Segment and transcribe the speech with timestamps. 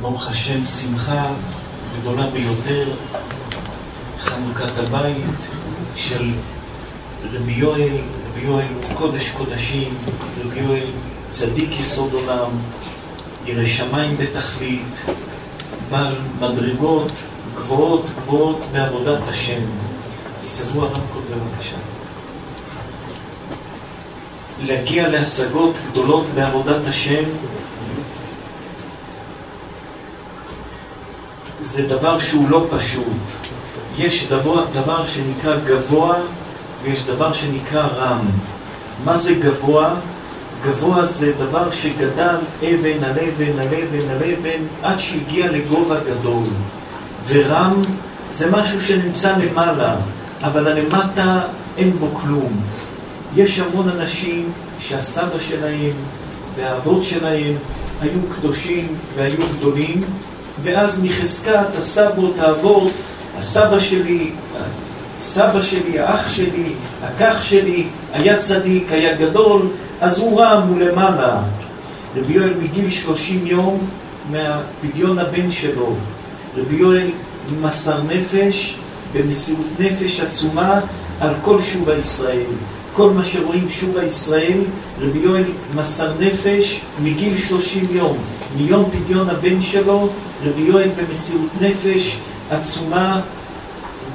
[0.00, 1.26] ברוך השם, שמחה
[2.00, 2.88] גדולה ביותר,
[4.20, 5.50] חנוכת הבית
[5.94, 6.30] של
[7.32, 7.98] רבי יואל,
[8.30, 9.94] רבי יואל קודש קודשים,
[10.44, 10.86] רבי יואל
[11.26, 12.50] צדיק יסוד עולם,
[13.46, 15.04] ירא שמיים בתכלית,
[15.90, 17.12] בעל מדרגות
[17.54, 19.60] גבוהות גבוהות בעבודת השם.
[20.44, 21.76] יסגרו הרמקול בבקשה.
[24.62, 27.24] להגיע להשגות גדולות בעבודת השם
[31.68, 33.22] זה דבר שהוא לא פשוט.
[33.98, 36.14] יש דבר, דבר שנקרא גבוה
[36.82, 38.26] ויש דבר שנקרא רם.
[39.04, 39.94] מה זה גבוה?
[40.64, 46.44] גבוה זה דבר שגדל אבן על אבן על אבן על אבן עד שהגיע לגובה גדול.
[47.26, 47.82] ורם
[48.30, 49.96] זה משהו שנמצא למעלה,
[50.42, 51.40] אבל הלמטה
[51.76, 52.60] אין בו כלום.
[53.36, 55.92] יש המון אנשים שהסבא שלהם
[56.56, 57.54] והאבות שלהם
[58.00, 60.04] היו קדושים והיו גדולים,
[60.62, 62.92] ואז מחזקת הסבות, האבות,
[63.38, 64.30] הסבא שלי,
[65.20, 69.68] סבא שלי, האח שלי, הכך שלי, היה צדיק, היה גדול,
[70.00, 71.42] אז הוא רם, הוא למעלה.
[72.16, 73.78] רבי יואל מגיל שלושים יום
[74.30, 75.94] מהפדיון הבן שלו.
[76.56, 77.10] רבי יואל
[77.60, 78.76] מסר נפש
[79.12, 80.80] במסירות נפש עצומה
[81.20, 82.50] על כל שובה ישראל.
[82.94, 84.58] כל מה שרואים שובה ישראל,
[85.00, 88.18] רבי יואל מסר נפש מגיל שלושים יום.
[88.56, 90.08] מיום פדיון הבן שלו,
[90.44, 92.16] רבי יואל במסירות נפש
[92.50, 93.20] עצומה,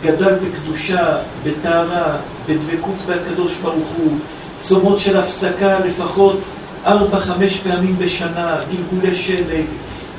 [0.02, 2.18] גדל בקדושה, בטהרה,
[2.50, 4.18] בדבקות בהקדוש ברוך הוא,
[4.58, 6.40] צומות של הפסקה לפחות
[6.86, 9.66] ארבע, חמש פעמים בשנה, גלגולי שלג,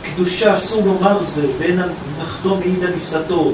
[0.03, 1.79] קדושה אסור לומר זה, ואין
[2.19, 3.53] הנחתום מעיד על עיסתו,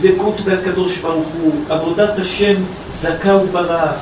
[0.00, 2.54] דבקות בהקדוש ברוך הוא, עבודת השם
[2.88, 3.92] זכה וברא,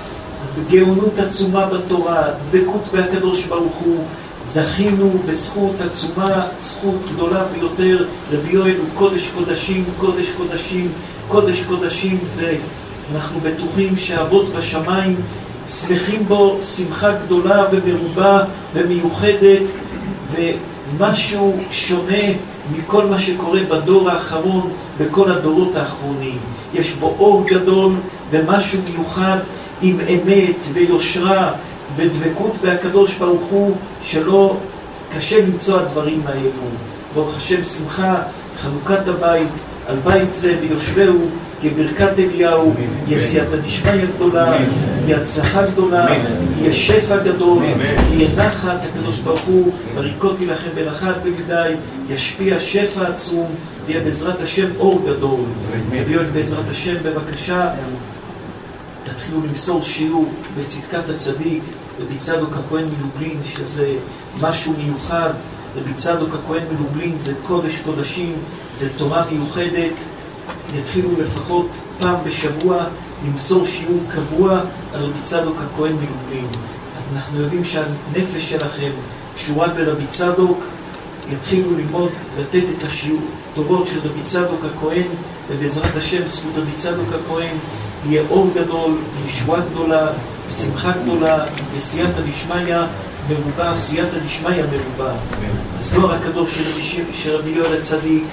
[0.70, 4.04] גאונות עצומה בתורה, דבקות בהקדוש ברוך הוא,
[4.46, 10.92] זכינו בזכות עצומה, זכות גדולה ביותר, רבי יואל הוא קודש קודשים, קודש קודשים,
[11.28, 12.56] קודש קודשים זה,
[13.14, 15.16] אנחנו בטוחים שאבות בשמיים
[15.66, 19.62] שמחים בו שמחה גדולה ומרובה ומיוחדת
[20.32, 22.24] ומשהו שונה
[22.76, 24.70] מכל מה שקורה בדור האחרון,
[25.00, 26.38] בכל הדורות האחרונים.
[26.74, 27.92] יש בו אור גדול
[28.30, 29.38] ומשהו מיוחד
[29.82, 31.52] עם אמת ויושרה
[31.96, 34.56] ודבקות בהקדוש ברוך הוא, שלא
[35.16, 36.68] קשה למצוא הדברים האלו.
[37.14, 38.22] ברוך השם שמחה,
[38.62, 39.48] חנוכת הבית,
[39.88, 41.18] על בית זה ויושבהו
[41.60, 42.74] כברכת אליהו,
[43.06, 44.56] יהיה סייעתא דשמיא גדולה,
[45.04, 46.06] יהיה הצלחה גדולה,
[46.60, 47.62] יהיה שפע גדול,
[48.12, 51.72] יהיה נחת, הקדוש ברוך הוא, בריקותי לכם ברכה בגדי,
[52.08, 53.46] ישפיע שפע עצום,
[53.86, 55.40] ויהיה בעזרת השם אור גדול.
[55.92, 57.70] יביאו בעזרת השם, בבקשה,
[59.04, 61.62] תתחילו למסור שיעור בצדקת הצדיק,
[62.00, 63.94] רבי צדוק הכהן מלובלין, שזה
[64.40, 65.32] משהו מיוחד,
[65.76, 68.32] רבי צדוק הכהן מלובלין זה קודש קודשים,
[68.74, 69.92] זה תורה מיוחדת,
[70.74, 71.66] יתחילו לפחות
[72.00, 72.84] פעם בשבוע
[73.26, 74.60] למסור שיעור קבוע
[74.94, 76.46] על רבי צדוק הכהן מלובלין.
[77.14, 78.90] אנחנו יודעים שהנפש שלכם
[79.34, 80.60] קשורה ברבי צדוק,
[81.32, 83.20] יתחילו ללמוד, לתת את השיעור,
[83.54, 85.06] תורות של רבי צדוק הכהן,
[85.48, 87.56] ובעזרת השם, זכות רבי צדוק הכהן,
[88.08, 88.92] יהיה אור גדול,
[89.26, 90.06] ישועה גדולה,
[90.50, 91.44] שמחה גדולה,
[91.76, 92.76] וסייעתא דשמיא
[93.28, 95.12] מרובה, סייעתא דשמיא מרובה.
[95.78, 96.58] הזוהר הקדוש
[97.12, 98.24] של רבי יואל הצדיק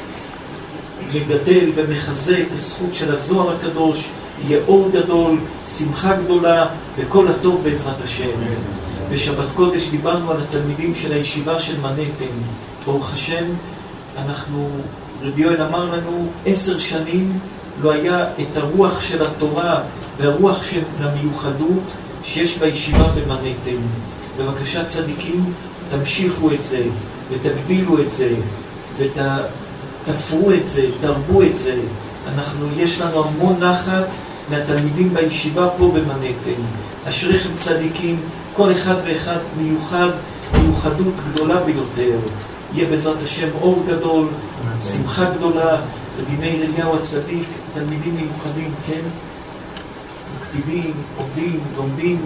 [1.13, 4.07] מגדל ומחזק הזכות של הזוהר הקדוש,
[4.47, 6.67] יהיה אור גדול, שמחה גדולה
[6.97, 8.29] וכל הטוב בעזרת השם.
[9.11, 12.38] בשבת קודש דיברנו על התלמידים של הישיבה של מנהטן.
[12.85, 13.45] ברוך השם,
[14.17, 14.69] אנחנו,
[15.22, 17.39] רבי יואל אמר לנו, עשר שנים
[17.81, 19.81] לא היה את הרוח של התורה
[20.17, 21.94] והרוח של המיוחדות
[22.27, 23.81] שיש בישיבה במנהטן.
[24.39, 25.53] בבקשה צדיקים,
[25.91, 26.83] תמשיכו את זה
[27.31, 28.35] ותגדילו את זה
[28.97, 29.17] ות...
[30.07, 31.75] תפרו את זה, תרבו את זה.
[32.33, 34.07] אנחנו, יש לנו המון נחת
[34.49, 36.61] מהתלמידים בישיבה פה במנהטן.
[37.09, 38.19] אשריכם צדיקים,
[38.53, 40.09] כל אחד ואחד מיוחד,
[40.61, 42.17] מיוחדות גדולה ביותר.
[42.73, 44.27] יהיה בעזרת השם אור גדול,
[44.81, 45.77] שמחה גדולה,
[46.19, 49.01] רבי מאיר אליהו הצדיק, תלמידים מיוחדים, כן?
[50.35, 52.25] מקפידים, עובדים, לומדים.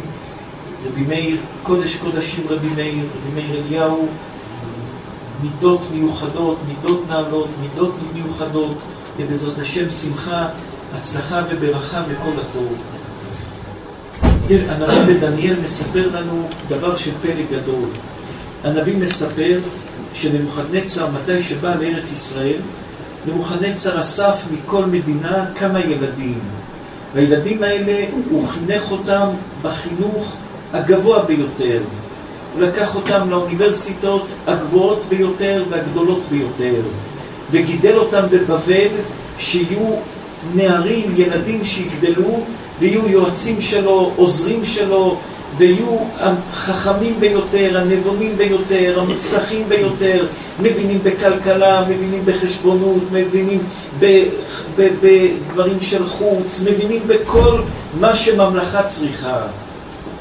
[0.85, 4.07] רבי מאיר, קודש קודשים רבי מאיר, רבי מאיר אליהו,
[5.43, 8.75] מידות מיוחדות, מידות נעלות, מידות מיוחדות,
[9.17, 10.47] ובעזרת השם שמחה,
[10.93, 12.73] הצלחה וברכה וכל הטוב.
[14.49, 17.89] הנביא בדניאל מספר לנו דבר של פלא גדול.
[18.63, 19.59] הנביא מספר
[20.13, 22.59] שנבוכדנצר, מתי שבא לארץ ישראל,
[23.27, 26.39] נבוכדנצר אסף מכל מדינה כמה ילדים.
[27.15, 29.27] והילדים האלה, הוא חינך אותם
[29.61, 30.35] בחינוך
[30.73, 31.79] הגבוה ביותר.
[32.53, 36.81] הוא לקח אותם לאוניברסיטות הגבוהות ביותר והגדולות ביותר,
[37.51, 38.87] וגידל אותם בבבל
[39.37, 39.95] שיהיו
[40.55, 42.43] נערים, ילדים שיגדלו
[42.79, 45.17] ויהיו יועצים שלו, עוזרים שלו,
[45.57, 50.25] ויהיו החכמים ביותר, הנבונים ביותר, המוצלחים ביותר,
[50.59, 53.59] מבינים בכלכלה, מבינים בחשבונות, מבינים
[54.77, 57.61] בדברים של חוץ, מבינים בכל
[57.99, 59.37] מה שממלכה צריכה.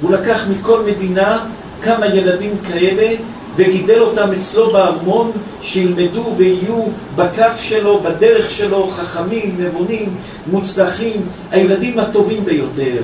[0.00, 1.44] הוא לקח מכל מדינה
[1.82, 3.16] כמה ילדים כאלה
[3.56, 6.82] וגידל אותם אצלו בארמון, שילמדו ויהיו
[7.16, 10.14] בכף שלו, בדרך שלו, חכמים, נבונים,
[10.50, 13.02] מוצלחים, הילדים הטובים ביותר.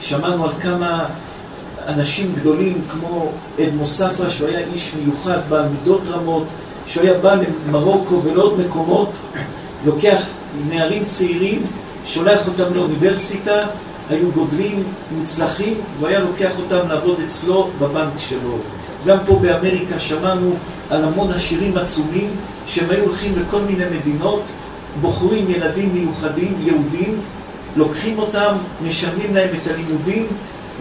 [0.00, 1.04] שמענו על כמה
[1.86, 3.30] אנשים גדולים כמו
[3.60, 6.46] אדמו ספרא, שהוא היה איש מיוחד בעל מידות רמות,
[6.86, 7.36] שהוא היה בא
[7.68, 9.18] למרוקו ולעוד מקומות,
[9.84, 10.22] לוקח
[10.68, 11.62] נערים צעירים,
[12.06, 13.58] שולח אותם לאוניברסיטה,
[14.10, 14.82] היו גודלים
[15.18, 18.58] מוצלחים, והוא היה לוקח אותם לעבוד אצלו בבנק שלו.
[19.06, 20.54] גם פה באמריקה שמענו
[20.90, 22.30] על המון עשירים עצומים
[22.66, 24.42] שהם היו הולכים לכל מיני מדינות,
[25.00, 27.20] בוחרים ילדים מיוחדים, יהודים,
[27.78, 30.26] לוקחים אותם, משלמים להם את הלימודים,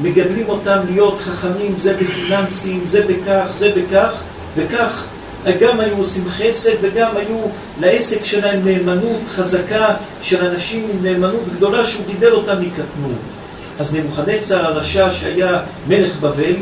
[0.01, 4.11] מגדלים אותם להיות חכמים, זה בפיננסים, זה בכך, זה בכך,
[4.55, 5.03] וכך
[5.59, 7.39] גם היו עושים חסד וגם היו
[7.79, 9.87] לעסק שלהם נאמנות חזקה
[10.21, 13.21] של אנשים עם נאמנות גדולה שהוא גידל אותם מקטנות.
[13.79, 16.55] אז נבוכדנצר הרשע שהיה מלך בבל,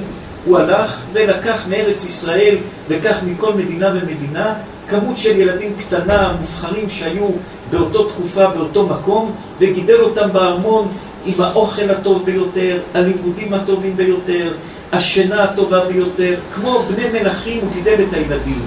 [0.45, 2.55] הוא הלך ולקח מארץ ישראל
[2.87, 4.53] וכך מכל מדינה ומדינה
[4.89, 7.27] כמות של ילדים קטנה, מובחרים שהיו
[7.71, 10.87] באותו תקופה, באותו מקום, וגידל אותם בארמון
[11.25, 14.53] עם האוכל הטוב ביותר, הלימודים הטובים ביותר,
[14.91, 18.61] השינה הטובה ביותר, כמו בני מלכים הוא גידל את הילדים.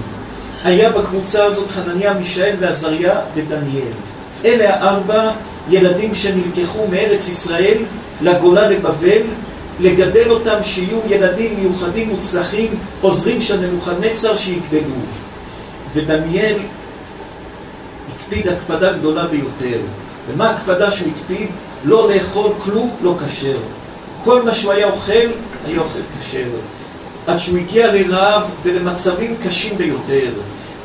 [0.64, 3.92] היה בקבוצה הזאת חנניה, מישאל ועזריה ודניאל.
[4.44, 5.30] אלה הארבע
[5.70, 7.76] ילדים שנלקחו מארץ ישראל
[8.20, 9.22] לגולה לבבל,
[9.80, 14.94] לגדל אותם שיהיו ילדים מיוחדים מוצלחים, עוזרים של נבוכדנצר שיגדלו.
[15.94, 16.58] ודניאל
[18.14, 19.78] הקפיד הקפדה גדולה ביותר.
[20.28, 21.48] ומה הקפדה שהוא הקפיד?
[21.84, 23.56] לא לאכול כלום לא כשר.
[24.24, 25.12] כל מה שהוא היה אוכל,
[25.66, 26.44] היה אוכל כשר.
[27.26, 30.30] עד שהוא הגיע לרעב ולמצבים קשים ביותר.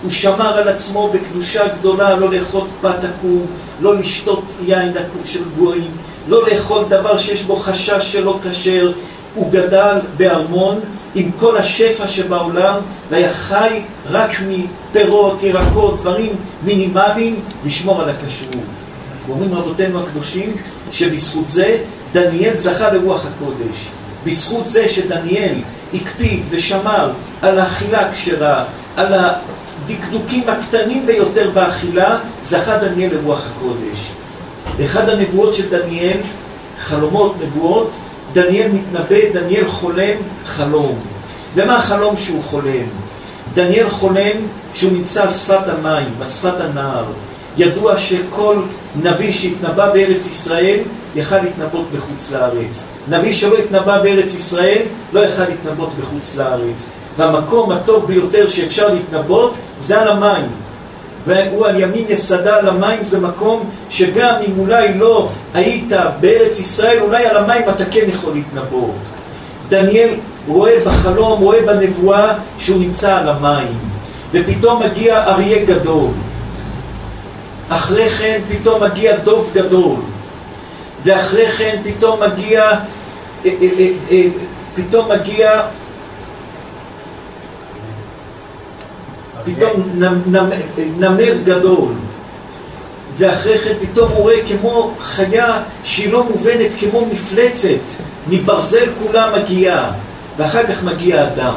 [0.04, 3.46] הוא שמר על עצמו בקדושה גדולה לא לאכול פת עקום,
[3.82, 4.92] לא לשתות יין
[5.26, 5.92] של גויים,
[6.28, 8.92] לא לאכול דבר שיש בו חשש שלא כשר.
[9.36, 10.80] הוא גדל בארמון
[11.16, 12.80] עם כל השפע שבעולם
[13.10, 18.64] והיה חי רק מפירות, ירקות, דברים מינימליים, לשמור על הכשרות.
[19.30, 20.56] אומרים רבותינו הקדושים
[20.92, 21.78] שבזכות זה
[22.14, 23.88] דניאל זכה לרוח הקודש.
[24.26, 25.56] בזכות זה שדניאל
[25.94, 27.12] הקפיד ושמר
[27.42, 28.64] על האכילה הכשרה,
[28.98, 34.12] על הדקדוקים הקטנים ביותר באכילה, זכה דניאל לרוח הקודש.
[34.86, 36.18] אחד הנבואות של דניאל,
[36.82, 37.92] חלומות, נבואות,
[38.34, 40.16] דניאל מתנבא, דניאל חולם
[40.46, 41.00] חלום.
[41.56, 42.86] ומה החלום שהוא חולם?
[43.54, 44.32] דניאל חולם
[44.74, 47.06] שהוא נמצא על שפת המים, על שפת הנהר.
[47.58, 48.56] ידוע שכל
[49.04, 50.80] נביא שהתנבא בארץ ישראל
[51.16, 52.88] יכל להתנבאות בחוץ לארץ.
[53.08, 54.82] נביא שלא התנבא בארץ ישראל
[55.14, 56.92] לא יכל להתנבאות בחוץ לארץ.
[57.18, 60.48] והמקום הטוב ביותר שאפשר להתנבאות זה על המים.
[61.28, 67.00] והוא על ימין יסדה על המים זה מקום שגם אם אולי לא היית בארץ ישראל,
[67.02, 68.96] אולי על המים אתה כן יכול להתנבאות.
[69.70, 70.10] דניאל
[70.48, 73.78] רואה בחלום, רואה בנבואה שהוא נמצא על המים,
[74.34, 76.10] ופתאום מגיע אריה גדול.
[77.70, 79.96] אחרי כן פתאום מגיע דוב גדול,
[81.04, 82.76] ואחרי כן פתאום מגיע, אה,
[83.46, 84.24] אה, אה,
[84.76, 85.62] פתאום מגיע,
[89.46, 90.02] פתאום
[91.00, 91.92] נמר גדול,
[93.18, 99.92] ואחרי כן פתאום הוא רואה כמו חיה שהיא לא מובנת, כמו מפלצת, מברזל כולה מגיעה,
[100.38, 101.54] ואחר כך מגיע אדם.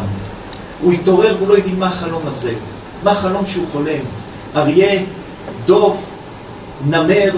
[0.82, 2.52] הוא התעורר והוא לא הבין מה החלום הזה,
[3.02, 4.00] מה החלום שהוא חולם.
[4.56, 5.02] אריה
[5.66, 6.04] דוב,
[6.86, 7.30] נמר,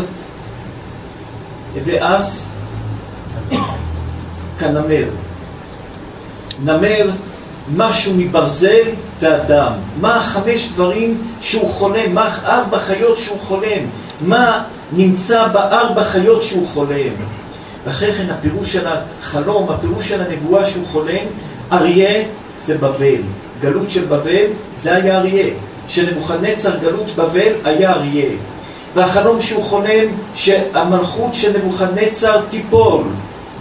[1.84, 2.48] ואז
[4.58, 5.04] כנמר.
[6.64, 7.10] נמר,
[7.76, 8.84] משהו מברזל
[9.20, 9.72] ואדם.
[10.00, 12.14] מה החמש דברים שהוא חולם?
[12.14, 13.82] מה ארבע חיות שהוא חולם?
[14.20, 17.14] מה נמצא בארבע חיות שהוא חולם?
[17.84, 21.26] ואחרי כן הפירוש של החלום, הפירוש של הנבואה שהוא חולם,
[21.72, 22.24] אריה
[22.60, 23.22] זה בבל.
[23.60, 24.46] גלות של בבל
[24.76, 25.46] זה היה אריה.
[25.88, 28.30] שנבוכדנצר גלות בבל היה אריה.
[28.94, 33.02] והחלום שהוא חולם שהמלכות של נבוכדנצר תיפול.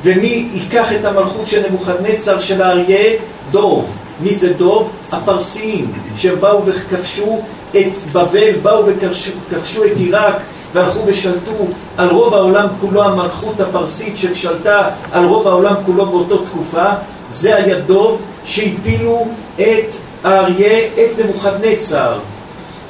[0.03, 3.13] ומי ייקח את המלכות של נבוכדנצר של האריה?
[3.51, 3.97] דוב.
[4.21, 4.91] מי זה דוב?
[5.11, 10.35] הפרסיים, שבאו וכבשו את בבל, באו וכבשו את עיראק
[10.73, 16.85] והלכו ושלטו על רוב העולם כולו, המלכות הפרסית ששלטה על רוב העולם כולו באותו תקופה,
[17.31, 22.19] זה היה דוב שהפילו את האריה, את נבוכדנצר.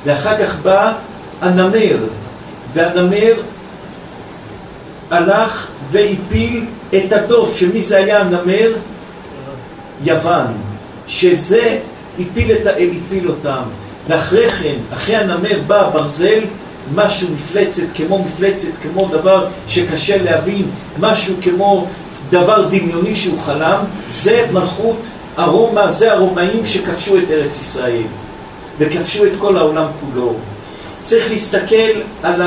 [0.05, 0.93] ואחר כך בא
[1.41, 1.97] הנמר,
[2.73, 3.33] והנמר
[5.11, 6.65] הלך והפיל
[6.95, 8.71] את הדוף, שמי זה היה הנמר?
[10.03, 10.47] יוון,
[11.07, 11.79] שזה
[12.19, 13.63] הפיל, את, הפיל אותם.
[14.07, 16.43] ואחרי כן, אחרי הנמר בא ברזל,
[16.95, 20.65] משהו מפלצת, כמו מפלצת, כמו דבר שקשה להבין,
[20.99, 21.87] משהו כמו
[22.29, 24.97] דבר דמיוני שהוא חלם, זה מלכות
[25.37, 28.03] הרומא, זה הרומאים שכבשו את ארץ ישראל,
[28.79, 30.33] וכבשו את כל העולם כולו.
[31.01, 32.41] צריך להסתכל על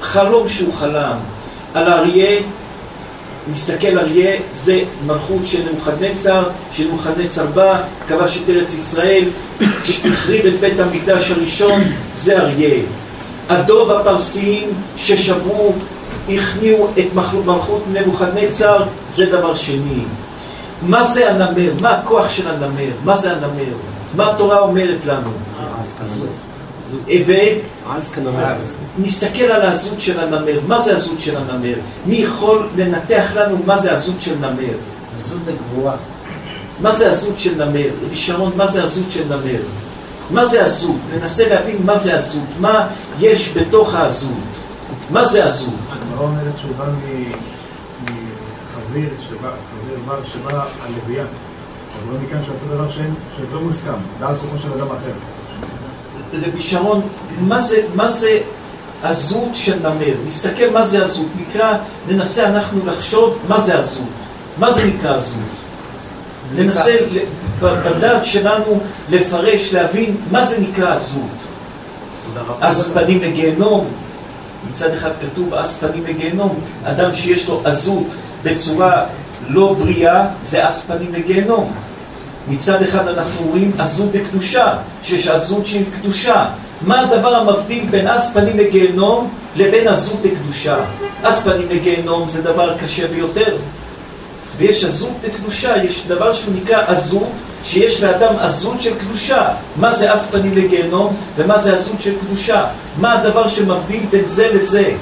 [0.00, 1.16] החלום שהוא חלם,
[1.74, 2.40] על האריה,
[3.48, 9.24] להסתכל אריה, זה מלכות של נבוכדנצר, שנבוכדנצר בא, כבש את ארץ ישראל,
[10.04, 11.82] החריב את בית המקדש הראשון,
[12.16, 12.82] זה אריה.
[13.48, 15.72] הדוב הפרסיים ששבו,
[16.28, 20.04] הכניעו את מלכות נבוכדנצר, זה דבר שני.
[20.82, 21.72] מה זה הנמר?
[21.80, 22.90] מה הכוח של הנמר?
[23.04, 23.74] מה זה הנמר?
[24.16, 25.30] מה התורה אומרת לנו?
[28.98, 30.60] ונסתכל על הזות של הנמר.
[30.66, 31.74] מה זה הזות של הנמר?
[32.06, 34.76] מי יכול לנתח לנו מה זה הזות של נמר?
[35.16, 35.96] הזות הגבוהה.
[36.80, 37.88] מה זה הזות של נמר?
[38.06, 39.62] רבי שרון, מה זה הזות של נמר?
[40.30, 40.96] מה זה הזות?
[41.14, 42.48] ננסה להבין מה זה הזות.
[42.60, 42.88] מה
[43.20, 44.30] יש בתוך הזות?
[45.10, 45.74] מה זה הזות?
[45.92, 46.84] הגמרא אומרת שהוא בא
[48.84, 51.24] מחזיר, חזיר בר שבא על לוויה.
[52.00, 55.12] אז רואים מכאן שהוא עשה דבר שלא מוסכם, בעל כוחו של אדם אחר.
[56.32, 57.00] רבי שרון,
[57.40, 58.38] מה זה, מה זה
[59.02, 60.14] הזות של נמר?
[60.26, 61.26] נסתכל מה זה הזות.
[61.36, 61.76] נקרא,
[62.08, 64.06] ננסה אנחנו לחשוב מה זה הזות.
[64.58, 65.42] מה זה נקרא הזות?
[66.54, 66.96] ננסה
[67.60, 71.30] בדעת שלנו לפרש, להבין מה זה נקרא הזות.
[72.60, 73.88] אז פנים לגיהנום,
[74.70, 78.06] מצד אחד כתוב אז פנים לגיהנום, אדם שיש לו עזות
[78.42, 79.04] בצורה
[79.48, 81.72] לא בריאה, זה אז פנים לגיהנום.
[82.48, 86.46] מצד אחד אנחנו רואים עזות דקדושה, שיש עזות שהיא קדושה.
[86.86, 90.76] מה הדבר המבדיל בין אז פנים לגיהנום לבין עזות דקדושה?
[91.22, 93.56] אז פנים לגיהנום זה דבר קשה ביותר.
[94.56, 97.32] ויש עזות דקדושה, יש דבר שהוא נקרא עזות,
[97.62, 99.48] שיש לאדם עזות של קדושה.
[99.76, 102.66] מה זה אז פנים לגיהנום ומה זה עזות של קדושה?
[103.00, 104.94] מה הדבר שמבדיל בין זה לזה?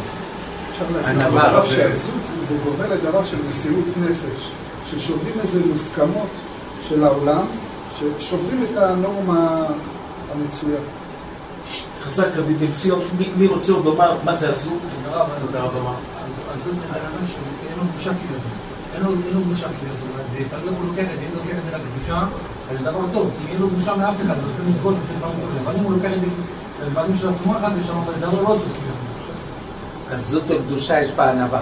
[1.07, 2.15] להגיד שהעזות
[2.49, 4.51] זה גובל לדבר של מסירות נפש,
[4.91, 6.29] ששוברים איזה מוסכמות
[6.83, 7.43] של העולם,
[7.99, 9.65] ששוברים את הנורמה
[10.33, 10.81] המצויה.
[12.03, 13.01] חזק רבי בן ציון,
[13.37, 14.79] מי רוצה עוד לומר מה זה הזות?
[15.41, 15.93] תודה רבה.
[18.95, 19.03] אין
[19.35, 19.95] לו בושה כאילו,
[20.41, 22.27] לפעמים הוא לוקח את זה, אם לוקח את זה לקדושה,
[22.71, 25.37] אז זה דבר טוב, כי אין לו בושה מאף אחד, הוא עושה מצוות, עושה דברים
[25.41, 26.27] כאלה, אבל אם הוא לוקח את זה
[26.87, 28.63] לדברים של עצמו אחד ושם, זה דבר לא טוב.
[30.11, 31.61] אז זאת הקדושה יש בה ענווה.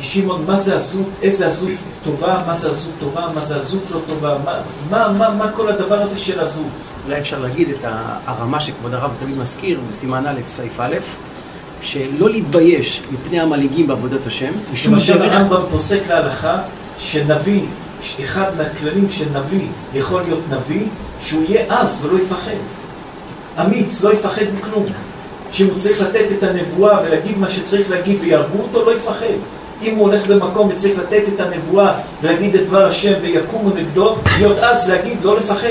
[0.00, 1.70] שמעון, מה זה עזות, איזה עזות
[2.04, 5.68] טובה, מה זה עזות טובה, מה זה עזות לא טובה, מה, מה, מה, מה כל
[5.68, 6.66] הדבר הזה של עזות?
[7.06, 7.84] אולי אפשר להגיד את
[8.26, 10.96] הרמה שכבוד הרב תמיד מזכיר בסימן א', סעיף א',
[11.82, 15.34] שלא להתבייש מפני המנהיגים בעבודת השם, משום דרך...
[15.34, 16.58] הרמב"ם פוסק להלכה
[16.98, 17.62] שנביא,
[18.24, 20.86] אחד מהכללים של נביא יכול להיות נביא,
[21.20, 22.50] שהוא יהיה עז ולא יפחד.
[23.60, 24.86] אמיץ, לא יפחד מכלום.
[25.52, 29.26] שהוא צריך לתת את הנבואה ולהגיד מה שצריך להגיד ויהרגו אותו, לא יפחד.
[29.82, 31.92] אם הוא הולך במקום וצריך לתת את הנבואה
[32.22, 35.68] ולהגיד את דבר השם ויקומו נגדו, להיות אז להגיד, לא לפחד.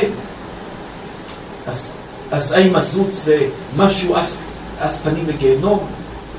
[1.68, 1.92] אז,
[2.32, 3.38] אז האם עזות זה
[3.78, 5.88] משהו, אז, פנים לגיהנום?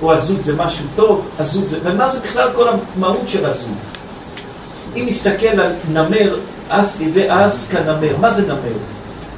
[0.02, 1.28] או עזות זה משהו טוב?
[1.38, 1.78] עזות זה...
[1.84, 3.70] ומה זה בכלל כל המהות של עזות?
[4.96, 6.38] אם נסתכל על נמר,
[6.70, 8.76] אז ואז כנמר, מה זה נמר?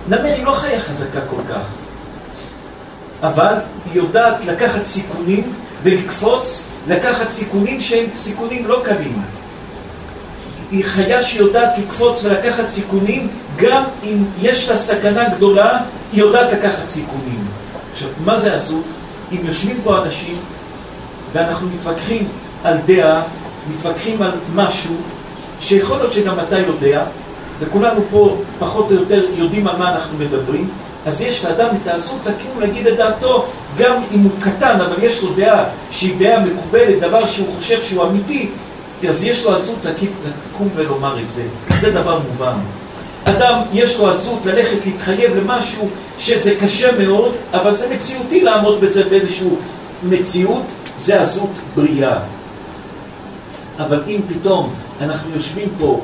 [0.08, 1.83] נמר היא לא חיה חזקה כל כך.
[3.22, 3.54] אבל
[3.84, 5.52] היא יודעת לקחת סיכונים
[5.82, 9.22] ולקפוץ, לקחת סיכונים שהם סיכונים לא קלים.
[10.70, 15.78] היא חיה שיודעת לקפוץ ולקחת סיכונים, גם אם יש לה סכנה גדולה,
[16.12, 17.46] היא יודעת לקחת סיכונים.
[17.92, 18.84] עכשיו, מה זה עזות?
[19.32, 20.36] אם יושבים פה אנשים
[21.32, 22.28] ואנחנו מתווכחים
[22.64, 23.22] על דעה,
[23.70, 24.94] מתווכחים על משהו
[25.60, 27.04] שיכול להיות שגם אתה יודע,
[27.60, 30.68] וכולנו פה פחות או יותר יודעים על מה אנחנו מדברים,
[31.06, 33.46] אז יש לאדם את הזכות לקום להגיד את דעתו,
[33.78, 38.04] גם אם הוא קטן, אבל יש לו דעה שהיא דעה מקובלת, דבר שהוא חושב שהוא
[38.04, 38.48] אמיתי,
[39.08, 41.42] אז יש לו הזכות לקום ולומר את זה.
[41.78, 42.54] זה דבר מובן.
[43.24, 49.04] אדם, יש לו הזכות ללכת להתחייב למשהו שזה קשה מאוד, אבל זה מציאותי לעמוד בזה
[49.04, 49.48] באיזושהי
[50.02, 52.18] מציאות, זה הזכות בריאה.
[53.78, 56.00] אבל אם פתאום אנחנו יושבים פה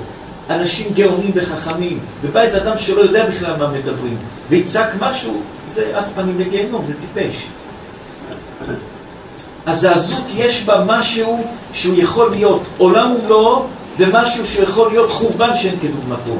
[0.50, 4.16] אנשים גאונים וחכמים, ובא איזה אדם שלא יודע בכלל מה מדברים,
[4.50, 7.46] ויצעק משהו, זה אז פנים לגיהנום, זה טיפש.
[9.66, 13.64] אז העזות יש בה משהו שהוא יכול להיות עולם ומלואו,
[13.98, 16.36] ומשהו שיכול להיות חורבן שאין כדוגמתו.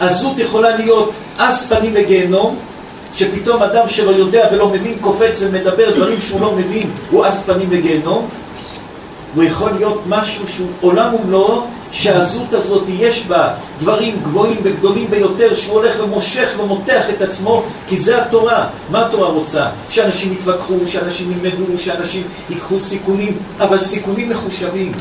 [0.00, 2.56] עזות יכולה להיות אס פנים לגיהנום,
[3.14, 7.70] שפתאום אדם שלא יודע ולא מבין קופץ ומדבר דברים שהוא לא מבין, הוא אס פנים
[7.70, 8.28] לגיהנום.
[9.34, 11.62] הוא יכול להיות משהו שהוא עולם ומלואו,
[11.92, 17.96] שהזות הזאת יש בה דברים גבוהים וגדולים ביותר, שהוא הולך ומושך ומותח את עצמו, כי
[17.96, 18.66] זה התורה.
[18.90, 19.66] מה התורה רוצה?
[19.88, 24.92] שאנשים יתווכחו, שאנשים ילמדו, שאנשים ייקחו סיכונים, אבל סיכונים מחושבים.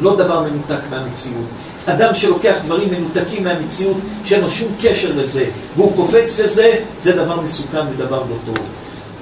[0.00, 1.46] לא דבר מנותק מהמציאות.
[1.86, 5.44] אדם שלוקח דברים מנותקים מהמציאות, שאין לו שום קשר לזה,
[5.76, 8.58] והוא קופץ לזה, זה דבר מסוכן ודבר לא טוב.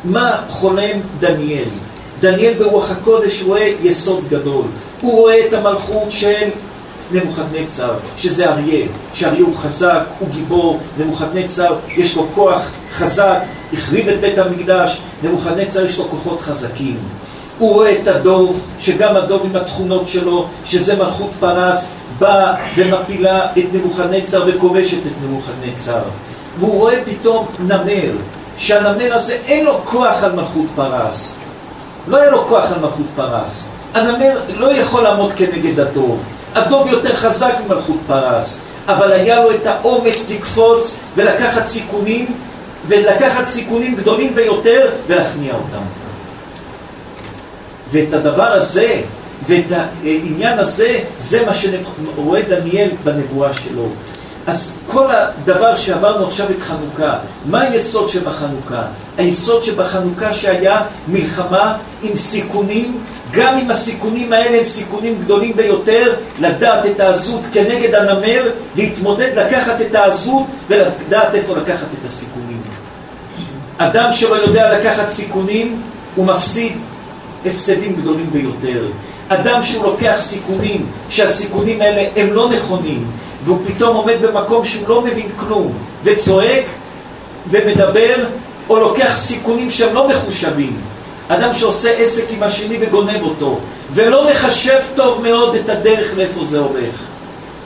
[0.05, 1.69] מה חולם דניאל?
[2.21, 4.65] דניאל ברוח הקודש רואה יסוד גדול.
[5.05, 6.49] הוא רואה את המלכות של
[7.13, 13.39] נבוכדנצר, שזה אריה, שאריה הוא חזק, הוא גיבור, נבוכדנצר יש לו כוח חזק,
[13.73, 16.97] החריב את בית המקדש, נבוכדנצר יש לו כוחות חזקים.
[17.59, 23.65] הוא רואה את הדוב, שגם הדוב עם התכונות שלו, שזה מלכות פרס, באה ומפילה את
[23.73, 26.01] נבוכדנצר וכובשת את נבוכדנצר.
[26.59, 28.13] והוא רואה פתאום נמר,
[28.59, 31.39] שהנמר הזה אין לו כוח על מלכות פרס.
[32.09, 33.74] לא היה לו כוח על מלכות פרס.
[33.95, 36.23] הנמר לא יכול לעמוד כנגד הדוב.
[36.55, 42.27] הדוב יותר חזק ממלכות פרס, אבל היה לו את האומץ לקפוץ ולקחת סיכונים,
[42.89, 45.85] ולקחת סיכונים גדולים ביותר ולהכניע אותם.
[47.93, 49.01] ואת הדבר הזה,
[49.47, 53.89] ואת העניין הזה, זה מה שרואה דניאל בנבואה שלו.
[54.47, 58.83] אז כל הדבר שעברנו עכשיו את חנוכה, מה היסוד שבחנוכה?
[59.19, 62.99] היסוד שבחנוכה שהיה מלחמה עם סיכונים,
[63.33, 69.81] גם אם הסיכונים האלה הם סיכונים גדולים ביותר, לדעת את העזות כנגד הנמר, להתמודד, לקחת
[69.81, 72.61] את העזות ולדעת איפה לקחת את הסיכונים.
[73.79, 75.83] אדם שלא יודע לקחת סיכונים,
[76.17, 76.73] הוא מפסיד
[77.47, 78.87] הפסדים גדולים ביותר.
[79.29, 83.07] אדם שהוא לוקח סיכונים, שהסיכונים האלה הם לא נכונים,
[83.45, 85.73] והוא פתאום עומד במקום שהוא לא מבין כלום,
[86.05, 86.65] וצועק
[87.51, 88.15] ומדבר,
[88.69, 90.77] או לוקח סיכונים שהם לא מחושבים.
[91.29, 93.59] אדם שעושה עסק עם השני וגונב אותו,
[93.93, 96.95] ולא מחשב טוב מאוד את הדרך לאיפה זה הולך.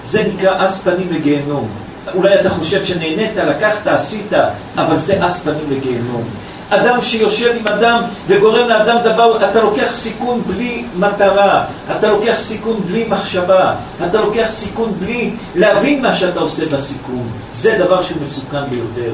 [0.02, 1.68] זה נקרא אס פנים לגיהנום.
[2.14, 4.32] אולי אתה חושב שנהנית, לקחת, עשית,
[4.76, 6.24] אבל זה אס פנים לגיהנום.
[6.70, 11.64] אדם שיושב עם אדם וגורם לאדם דבר, אתה לוקח סיכון בלי מטרה,
[11.98, 13.74] אתה לוקח סיכון בלי מחשבה,
[14.06, 17.28] אתה לוקח סיכון בלי להבין מה שאתה עושה בסיכון.
[17.52, 19.12] זה דבר שהוא מסוכן ביותר.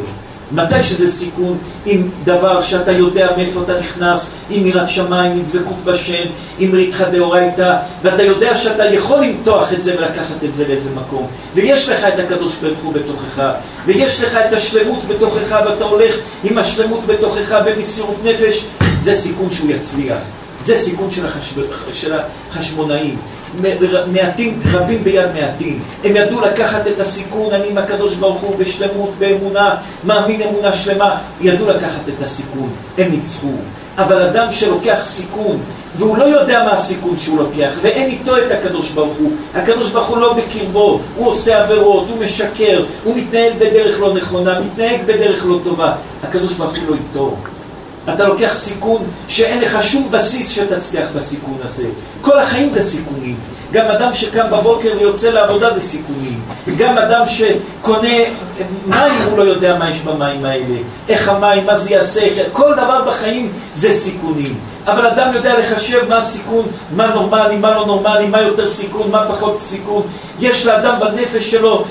[0.54, 5.84] מתי שזה סיכון עם דבר שאתה יודע מאיפה אתה נכנס, עם יראת שמיים, עם דבקות
[5.84, 6.24] בשם,
[6.58, 11.26] עם ריתחא דאורייתא, ואתה יודע שאתה יכול למתוח את זה ולקחת את זה לאיזה מקום.
[11.54, 13.42] ויש לך את הקדוש ברוך הוא בתוכך,
[13.86, 16.14] ויש לך את השלמות בתוכך, ואתה הולך
[16.44, 18.64] עם השלמות בתוכך במסירות נפש,
[19.02, 20.18] זה סיכון שהוא יצליח.
[20.64, 21.60] זה סיכון של, החשב...
[21.92, 22.12] של
[22.50, 23.16] החשמונאים.
[24.12, 25.80] מעטים, רבים ביד מעטים.
[26.04, 31.18] הם ידעו לקחת את הסיכון, אני עם הקדוש ברוך הוא בשלמות, באמונה, מאמין אמונה שלמה,
[31.40, 33.52] ידעו לקחת את הסיכון, הם ניצחו.
[33.98, 35.58] אבל אדם שלוקח סיכון,
[35.96, 40.08] והוא לא יודע מה הסיכון שהוא לוקח, ואין איתו את הקדוש ברוך הוא, הקדוש ברוך
[40.08, 45.46] הוא לא בקרבו, הוא עושה עבירות, הוא משקר, הוא מתנהל בדרך לא נכונה, מתנהג בדרך
[45.46, 47.36] לא טובה, הקדוש ברוך הוא לא איתו.
[48.14, 51.88] אתה לוקח סיכון שאין לך שום בסיס שתצליח בסיכון הזה.
[52.20, 53.36] כל החיים זה סיכונים.
[53.72, 56.40] גם אדם שקם בבוקר ויוצא לעבודה זה סיכונים.
[56.78, 58.18] גם אדם שקונה
[58.86, 60.76] מים, הוא לא יודע מה יש במים האלה.
[61.08, 62.20] איך המים, מה זה יעשה,
[62.52, 64.58] כל דבר בחיים זה סיכונים.
[64.86, 69.24] אבל אדם יודע לחשב מה הסיכון, מה נורמלי, מה לא נורמלי, מה יותר סיכון, מה
[69.28, 70.02] פחות סיכון.
[70.40, 71.84] יש לאדם בנפש שלו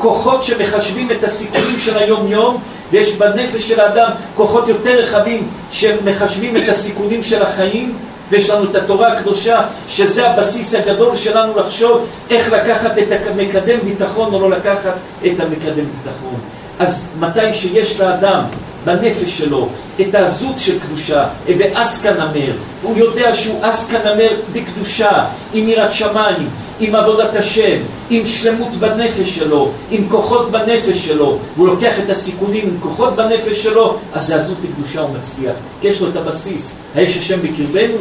[0.00, 6.68] כוחות שמחשבים את הסיכונים של היום-יום, ויש בנפש של האדם כוחות יותר רחבים שמחשבים את
[6.68, 7.94] הסיכונים של החיים,
[8.30, 14.34] ויש לנו את התורה הקדושה, שזה הבסיס הגדול שלנו לחשוב איך לקחת את המקדם ביטחון
[14.34, 14.94] או לא לקחת
[15.26, 16.40] את המקדם ביטחון.
[16.78, 18.42] אז מתי שיש לאדם
[18.84, 19.68] בנפש שלו
[20.00, 21.26] את העזות של קדושה,
[21.58, 26.48] ואסקה נמר, הוא יודע שהוא אסקה נמר דקדושה, עם יראת שמיים,
[26.80, 27.78] עם עבודת השם,
[28.10, 33.62] עם שלמות בנפש שלו, עם כוחות בנפש שלו, והוא לוקח את הסיכונים עם כוחות בנפש
[33.62, 37.96] שלו, אז זה עזות לקדושה הוא מצליח, כי יש לו את הבסיס, האש השם בקרבנו,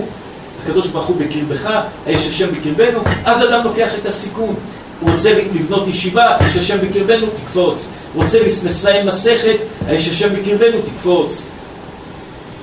[0.63, 1.69] הקדוש ברוך הוא בקרבך,
[2.07, 4.55] האש השם בקרבנו, אז אדם לוקח את הסיכון.
[5.01, 7.89] הוא רוצה לבנות ישיבה, האש השם בקרבנו, תקפוץ.
[8.15, 9.57] רוצה לסיים מסכת,
[9.87, 11.45] האש השם בקרבנו, תקפוץ.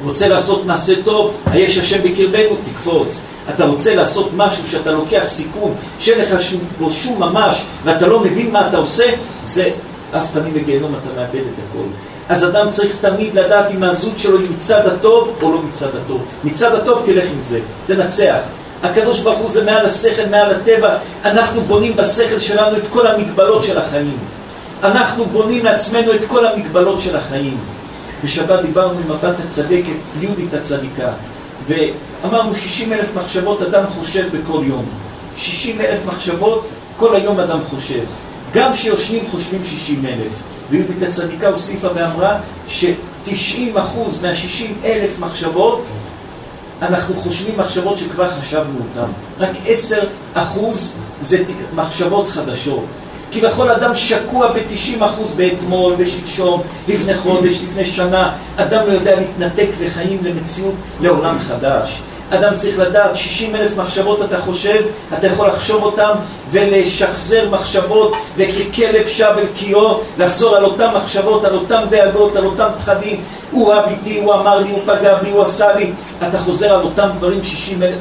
[0.05, 3.22] רוצה לעשות מעשה טוב, האש השם בקרבנו, תקפוץ.
[3.55, 6.42] אתה רוצה לעשות משהו שאתה לוקח סיכון, שאין לך
[6.79, 9.05] בו שום ממש, ואתה לא מבין מה אתה עושה,
[9.44, 9.70] זה
[10.12, 11.87] אז פנים לגיהנום אתה מאבד את הכל.
[12.29, 16.22] אז אדם צריך תמיד לדעת אם הזות שלו היא מצד הטוב או לא מצד הטוב.
[16.44, 18.38] מצד הטוב תלך עם זה, תנצח.
[18.83, 20.97] הקדוש ברוך הוא זה מעל השכל, מעל הטבע.
[21.25, 24.19] אנחנו בונים בשכל שלנו את כל המגבלות של החיים.
[24.83, 27.57] אנחנו בונים לעצמנו את כל המגבלות של החיים.
[28.25, 31.09] בשבת דיברנו עם הבת הצדקת, יהודית הצדיקה,
[31.69, 34.85] ואמרנו 60 אלף מחשבות אדם חושב בכל יום.
[35.37, 38.05] 60 אלף מחשבות כל היום אדם חושב.
[38.53, 40.33] גם כשיושנים חושבים 60 אלף.
[40.71, 45.89] ויהודית הצדיקה הוסיפה ואמרה ש-90 אחוז מה-60 אלף מחשבות
[46.83, 49.11] אנחנו חושבים מחשבות שכבר חשבנו אותן.
[49.39, 50.01] רק 10
[50.35, 52.85] אחוז זה מחשבות חדשות.
[53.33, 55.05] כביכול אדם שקוע ב-90%
[55.37, 58.33] באתמול, בשלשום, לפני חודש, לפני שנה.
[58.57, 62.01] אדם לא יודע להתנתק לחיים, למציאות, לעולם חדש.
[62.31, 64.83] אדם צריך לדעת, 60 אלף מחשבות אתה חושב,
[65.19, 66.11] אתה יכול לחשוב אותם
[66.51, 72.69] ולשחזר מחשבות וככלב שב אל קיאו, לחזור על אותן מחשבות, על אותן דאגות, על אותם
[72.79, 73.21] פחדים.
[73.51, 75.93] הוא רב איתי, הוא אמר לי, הוא פגע בי, הוא עשה לי.
[76.29, 77.99] אתה חוזר על אותם דברים 60 אלף,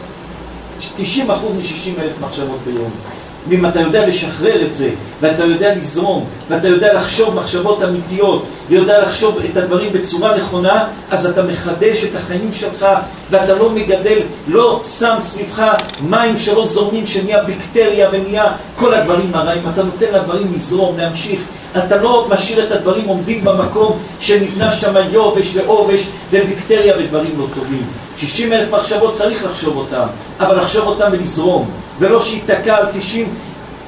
[0.95, 3.14] 90 אחוז מ-60 אלף מחשבות ביום.
[3.49, 4.89] ואם אתה יודע לשחרר את זה,
[5.21, 11.25] ואתה יודע לזרום, ואתה יודע לחשוב מחשבות אמיתיות, ויודע לחשוב את הדברים בצורה נכונה, אז
[11.25, 12.85] אתה מחדש את החיים שלך,
[13.31, 15.63] ואתה לא מגדל, לא שם סביבך
[16.01, 19.63] מים שלא זורמים, שנהיה בקטריה ונהיה כל הדברים הרעים.
[19.73, 21.39] אתה נותן לדברים לזרום, להמשיך.
[21.77, 27.83] אתה לא משאיר את הדברים עומדים במקום שנבנה שם יובש ועובש ובקטריה ודברים לא טובים.
[28.17, 30.07] 60 אלף מחשבות צריך לחשוב אותם,
[30.39, 31.69] אבל לחשוב אותם ולזרום.
[31.99, 33.33] ולא שייתקע על 90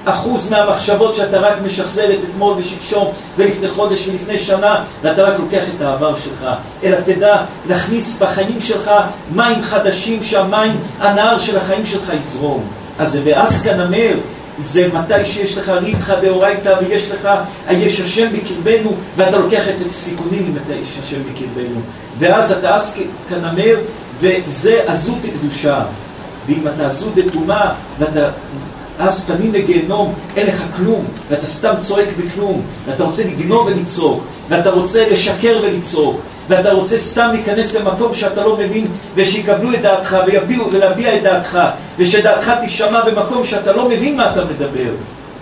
[0.10, 5.64] אחוז מהמחשבות שאתה רק משחזר את אתמול ושלשום ולפני חודש ולפני שנה ואתה רק לוקח
[5.76, 6.48] את העבר שלך
[6.84, 7.38] אלא תדע
[7.70, 8.92] להכניס בחיים שלך
[9.36, 12.64] מים חדשים שהמים, הנהר של החיים שלך יזרום
[13.00, 14.14] אז זה ואז כנמר
[14.58, 17.30] זה מתי שיש לך ריתחא דאורייתא ויש לך
[17.68, 21.80] היש השם בקרבנו ואתה לוקח את הסיכונים עם את היש השם בקרבנו.
[22.20, 23.76] ואז אתה אז כנמר
[24.20, 25.82] וזה עזות קדושה
[26.48, 28.30] ואם אתה עזות דתומה, ואתה
[29.00, 34.70] אז פנים לגיהנום, אין לך כלום, ואתה סתם צועק בכלום, ואתה רוצה לגנוב ולצעוק, ואתה
[34.70, 40.72] רוצה לשקר ולצעוק, ואתה רוצה סתם להיכנס למקום שאתה לא מבין, ושיקבלו את דעתך ויביעו
[40.72, 41.60] ולהביע את דעתך,
[41.98, 44.92] ושדעתך תישמע במקום שאתה לא מבין מה אתה מדבר,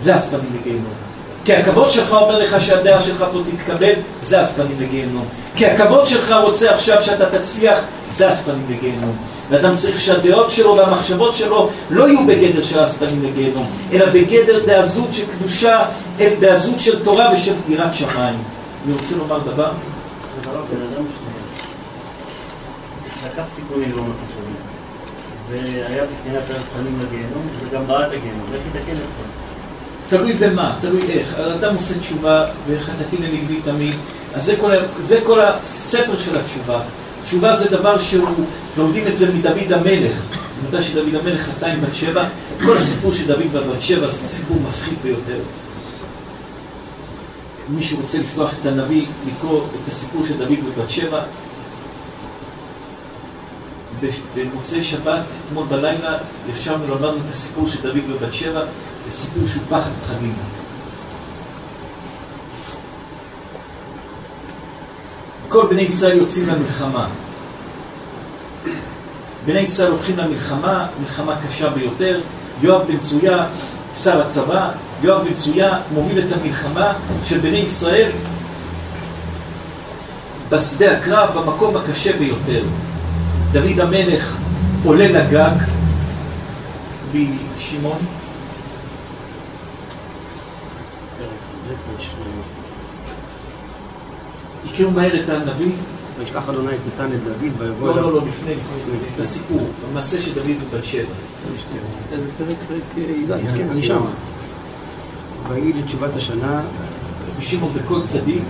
[0.00, 1.05] זה אז פנים לגיהנום.
[1.46, 5.24] כי הכבוד שלך אומר לך שהדעה שלך פה תתקבל, זה אז פנים לגיהנום.
[5.56, 7.78] כי הכבוד שלך רוצה עכשיו שאתה תצליח,
[8.10, 9.16] זה אז פנים לגיהנום.
[9.50, 15.12] ואדם צריך שהדעות שלו והמחשבות שלו לא יהיו בגדר של אספנים לגיהנום, אלא בגדר דעזות
[15.12, 15.82] של קדושה,
[16.40, 18.38] דעזות של תורה ושל יראת שמיים.
[18.84, 19.70] אני רוצה לומר דבר?
[23.26, 24.56] לקח סיכונים לא מחושבים,
[25.50, 29.45] והיה בבחינת האספנים לגיהנום, וגם בעט הגיהנום, איך יתקן את זה?
[30.08, 31.34] תלוי במה, תלוי איך.
[31.34, 33.94] אדם עושה תשובה, וחטאתי לנגדי תמיד,
[34.34, 36.80] אז זה כל, זה כל הספר של התשובה.
[37.24, 38.28] תשובה זה דבר שהוא,
[38.76, 40.16] לומדים את זה מדוד המלך.
[40.68, 42.28] מתי שדוד המלך חטא עם בת שבע,
[42.64, 45.38] כל הסיפור של דוד ובת שבע זה סיפור מפחיד ביותר.
[47.68, 51.20] מי שרוצה לפתוח את הנביא, לקרוא את הסיפור של דוד ובת שבע,
[54.34, 56.18] במוצאי שבת, אתמול בלילה,
[56.54, 58.64] ישבנו ולמדנו את הסיפור של דוד ובת שבע,
[59.06, 60.34] זה סיפור שהוא פחד פחדים.
[65.48, 67.08] כל בני ישראל יוצאים למלחמה.
[69.46, 72.20] בני ישראל הולכים למלחמה, מלחמה קשה ביותר.
[72.62, 73.46] יואב בן צויה,
[73.94, 74.70] שר הצבא,
[75.02, 76.92] יואב בן צויה מוביל את המלחמה
[77.24, 78.10] של בני ישראל
[80.48, 82.62] בשדה הקרב, במקום הקשה ביותר.
[83.52, 84.36] דוד המלך
[84.84, 85.56] עולה לגג
[87.12, 88.15] בשמעון.
[94.76, 95.72] הכירו מהר את הנביא?
[96.18, 100.22] וישלח אדוני את נתן את דוד ויבוא לא, לא, לא, לפני, לפני, את הסיפור, המעשה
[100.22, 101.02] של דוד ובת שבע.
[102.12, 104.00] איזה פרק, פרק י"ד, כן, אני שם.
[105.48, 106.62] ויהי לתשובת השנה.
[107.38, 108.42] ושמעון בכל צדיק.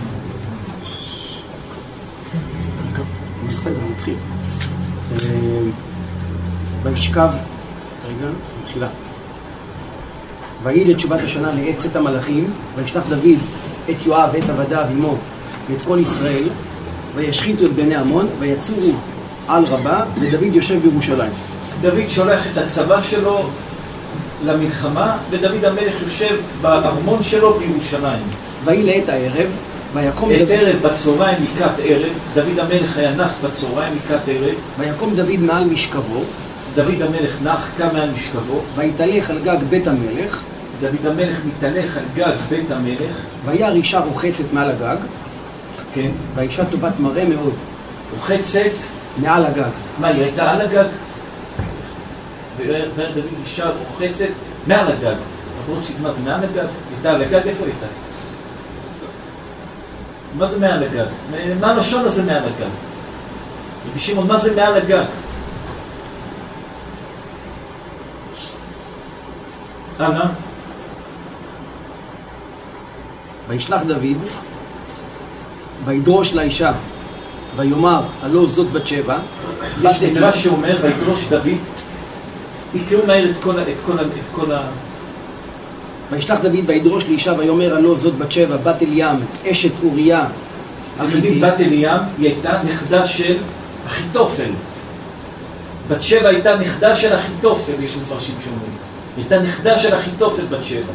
[3.91, 4.15] מתחיל.
[6.83, 7.29] וישכב,
[8.05, 8.27] רגע,
[8.63, 8.87] מתחילה.
[10.63, 13.39] ויהי לתשובת השנה לעצת המלאכים, וישלח דוד
[13.89, 15.17] את יואב ואת עבדיו עמו
[15.69, 16.43] ואת כל ישראל,
[17.15, 18.91] וישחיתו את בני עמון, ויצורו
[19.47, 21.31] על רבה, ודוד יושב בירושלים.
[21.81, 23.49] דוד שולח את הצבא שלו
[24.45, 28.23] למלחמה, ודוד המלך יושב בארמון שלו בירושלים.
[28.65, 29.47] ויהי לעת הערב,
[29.93, 30.51] ויקום את דוד...
[30.51, 36.21] ערב בצהריים לקראת ערב, דוד המלך היה נח בצהריים לקראת ערב, ויקום דוד מעל משכבו,
[36.75, 40.41] דוד המלך נח, קם מעל משכבו, ויתהלך על גג בית המלך,
[40.81, 44.97] דוד המלך מתהלך על גג בית המלך, וירא אישה רוחצת מעל הגג,
[45.93, 47.53] כן, והאישה טובת מראה מאוד,
[48.13, 48.71] רוחצת,
[49.17, 49.69] מעל הגג.
[49.99, 50.87] מה, היא הייתה על הגג?
[52.57, 54.29] ויראה דוד אישה רוחצת
[54.67, 55.15] מעל הגג.
[55.67, 56.67] למרות מה זה מעל הגג?
[56.95, 57.47] הייתה על הגג?
[57.47, 57.85] איפה הייתה?
[60.37, 61.05] מה זה מעל הגג?
[61.59, 62.69] מה הלשון הזה מעל הגג?
[63.89, 65.03] רבי שמעון, מה זה מעל הגג?
[69.99, 70.25] הלאה.
[73.47, 74.17] וישלח דוד,
[75.85, 76.71] וידרוש לאישה,
[77.55, 79.17] ויאמר, הלא זאת בת שבע.
[79.81, 81.47] יש מדרש שאומר, וידרוש דוד,
[82.75, 83.61] יקראו מהר את כל ה...
[83.61, 84.01] את כל ה...
[84.01, 84.61] את כל ה...
[86.11, 90.25] וישלח דוד וידרוש לאישה ויאמר הלא זאת בת שבע בת אליam אשת אוריה
[90.95, 93.37] אתם יודעים, בת אליam היא הייתה נכדה של
[93.87, 94.49] אחיתופל.
[95.87, 98.71] בת שבע הייתה נכדה של אחיתופל, יש מפרשים שאומרים.
[99.17, 100.91] היא הייתה נכדה של אחיתופל בת שבע.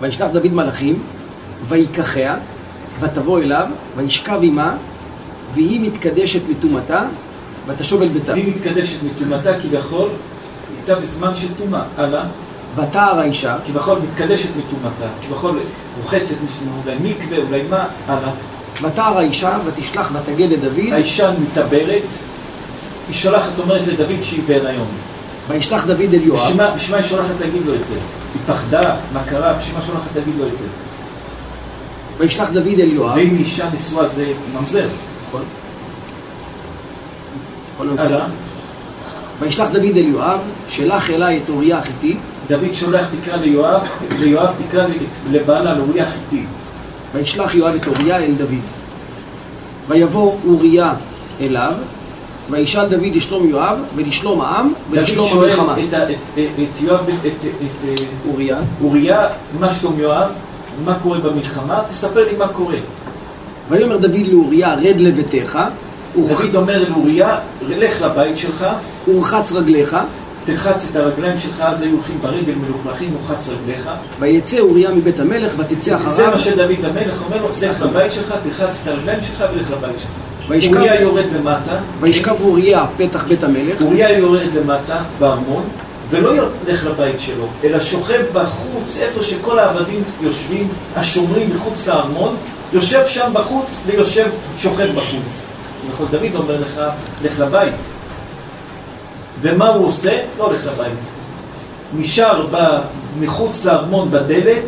[0.00, 1.02] וישלח דוד מלאכים
[1.68, 2.36] ויקחיה
[3.00, 4.76] ותבוא אליו וישכב עמה
[5.54, 7.02] והיא מתקדשת מטומאתה
[7.66, 8.32] ותשוב אל ביתה.
[8.32, 10.08] והיא מתקדשת מטומאתה כביכול,
[10.76, 11.82] הייתה בזמן של טומאה.
[11.96, 12.24] הלאה.
[12.76, 15.60] ותער האישה, כביכול מתקדשת מטומאתה, כביכול
[16.02, 16.36] רוחצת
[16.84, 18.30] אולי מקווה, אולי מה, הלאה.
[18.82, 20.92] ותער האישה ותשלח ותגד לדוד.
[20.92, 22.02] האישה מתעברת,
[23.08, 24.86] היא שולחת, אומרת לדוד שהיא בהיריון.
[25.48, 26.40] וישלח דוד אל יואב.
[26.76, 27.94] בשביל מה היא שולחת להגיד לו את זה?
[27.94, 29.52] היא פחדה, מה קרה?
[29.52, 30.64] בשביל מה שולחת להגיד לו את זה?
[32.24, 33.16] וישלח דוד אל יואב.
[33.16, 34.86] ואם אישה נשואה זה ממזר,
[35.26, 35.42] נכון?
[39.40, 42.16] וישלח דוד אל יואב, שלח אליי את אוריה החיתי.
[42.48, 43.82] דוד שולח תקרא ליואב,
[44.18, 44.86] ליואב תקרא
[45.30, 46.44] לבעלה לאוריה החיתי.
[47.14, 48.64] וישלח יואב את אוריה אל דוד.
[49.88, 50.92] ויבוא אוריה
[51.40, 51.72] אליו,
[52.50, 55.74] וישאל דוד לשלום יואב, ולשלום העם, ולשלום המלחמה.
[55.74, 57.88] דוד שואל את יואב, את
[58.28, 59.26] אוריה, אוריה,
[59.60, 60.30] מה שלום יואב,
[60.84, 62.76] מה קורה במלחמה, תספר לי מה קורה.
[63.70, 65.58] ויאמר דוד לאוריה, רד לביתך.
[66.16, 68.66] דוד אומר לאוריה, לך לבית שלך.
[69.08, 69.96] ורחץ רגליך.
[70.44, 73.90] תרחץ את הרגליים שלך, אז היו הולכים ברגל מלוכלכים, ורחץ רגליך.
[74.20, 76.12] ויצא אוריה מבית המלך, ותצא אחריו.
[76.12, 80.00] זה מה שדוד המלך אומר לו, לך לבית שלך, תרחץ את הרגליים שלך, ולך לבית
[80.00, 80.10] שלך.
[80.76, 81.76] אוריה יורד למטה.
[82.00, 83.82] וישכב אוריה פתח בית המלך.
[83.82, 85.62] אוריה יורד למטה בארמון,
[86.10, 86.32] ולא
[86.66, 92.36] ילך לבית שלו, אלא שוכב בחוץ, איפה שכל העבדים יושבים, השומרים מחוץ לארמון,
[92.72, 94.26] יושב שם בחוץ ויושב,
[94.58, 95.46] שוכב בחוץ.
[95.92, 96.80] נכון, דוד אומר לך,
[97.22, 97.74] לך לבית.
[99.40, 100.22] ומה הוא עושה?
[100.38, 100.98] לא הולך לבית.
[101.96, 102.46] נשאר
[103.20, 104.64] מחוץ לארמון בדלת,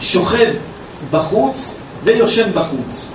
[0.00, 0.52] שוכב
[1.10, 3.12] בחוץ ויושן בחוץ.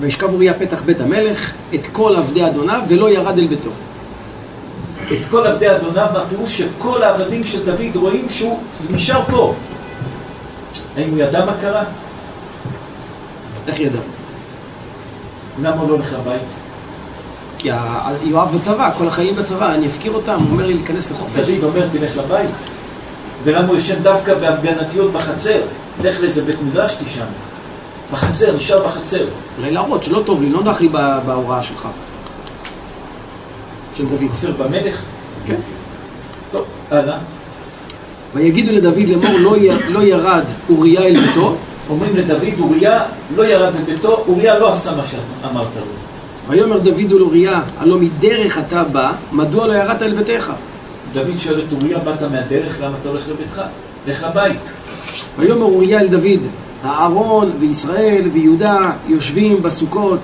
[0.00, 3.70] וישכב אוריה פתח בית המלך את כל עבדי אדוניו ולא ירד אל ביתו.
[5.12, 9.54] את כל עבדי אדוניו, מה פירוש שכל העבדים של דוד רואים שהוא נשאר פה.
[10.96, 11.84] האם הוא ידע מה קרה?
[13.66, 13.98] איך ידע?
[15.62, 16.40] למה הוא לא הולך לבית?
[17.58, 17.68] כי
[18.22, 21.50] יואב בצבא, כל החיילים בצבא, אני אפקיר אותם, הוא אומר לי להיכנס לחופש.
[21.50, 22.50] דוד אומר תלך לבית.
[23.44, 25.60] ולמה הוא יושב דווקא בהפגנתיות בחצר?
[26.02, 27.24] לך לאיזה בית מדרש תישן.
[28.12, 29.24] בחצר, נשאר בחצר.
[29.58, 30.88] אולי להראות שלא טוב לי, לא נח לי
[31.26, 31.88] בהוראה שלך.
[34.04, 34.30] דוד.
[34.30, 35.02] כופר במלך?
[35.46, 35.56] כן.
[36.52, 37.18] טוב, הלאה.
[38.34, 39.68] ויגידו לדוד לאמור לא, י...
[39.88, 41.56] לא ירד אוריה אל ביתו.
[41.90, 43.02] אומרים לדוד אוריה
[43.36, 45.82] לא ירד לביתו, אוריה לא עשה מה שאמרת לו.
[46.48, 50.52] ויאמר דוד אל אוריה, הלא מדרך אתה בא, מדוע לא ירדת אל ביתך?
[51.12, 53.62] דוד שואל את אוריה, באת מהדרך, למה אתה הולך לביתך?
[54.06, 54.60] לך לבית.
[55.38, 56.40] ויאמר אוריה אל דוד,
[56.82, 60.20] הארון וישראל ויהודה יושבים בסוכות,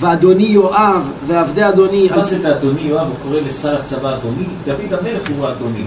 [0.00, 2.08] ואדוני יואב ועבדי אדוני...
[2.16, 3.06] מה זה ואדוני יואב?
[3.06, 4.46] הוא קורא לשר הצבא אדוני?
[4.64, 5.84] דוד המלך הוא האדוני.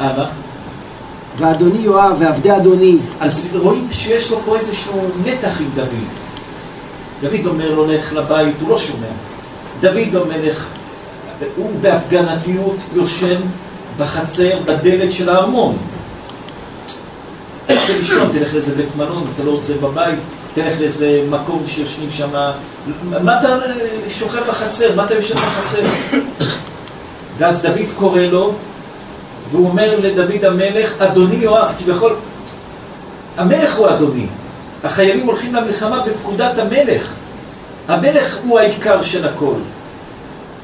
[0.00, 0.26] הלאה.
[1.38, 2.96] ואדוני יואב ועבדי אדוני...
[3.20, 6.08] אז רואים שיש לו פה איזשהו מתח עם דוד.
[7.20, 9.06] דוד אומר לו לך לבית, הוא לא שומע.
[9.80, 10.66] דוד המלך,
[11.56, 13.40] הוא בהפגנתיות יושן
[13.98, 15.76] בחצר, בדלת של הארמון.
[17.64, 20.18] אתה רוצה לישון, תלך לאיזה בית מלון, אתה לא רוצה בבית,
[20.62, 22.28] תלך לאיזה מקום שיושנים שם.
[23.22, 23.48] מה אתה
[24.08, 24.96] שוכב בחצר?
[24.96, 25.82] מה אתה יושב בחצר?
[27.38, 28.52] ואז דוד קורא לו,
[29.50, 32.14] והוא אומר לדוד המלך, אדוני יואב, כביכול,
[33.36, 34.26] המלך הוא אדוני.
[34.84, 37.12] החיילים הולכים למלחמה בפקודת המלך.
[37.88, 39.54] המלך הוא העיקר של הכל.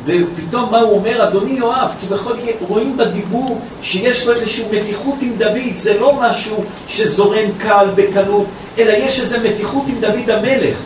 [0.06, 1.28] ופתאום מה הוא אומר?
[1.28, 2.36] אדוני יואב, כביכול
[2.68, 8.46] רואים בדיבור שיש לו איזושהי מתיחות עם דוד, זה לא משהו שזורם קל, בקלות,
[8.78, 10.76] אלא יש איזו מתיחות עם דוד המלך.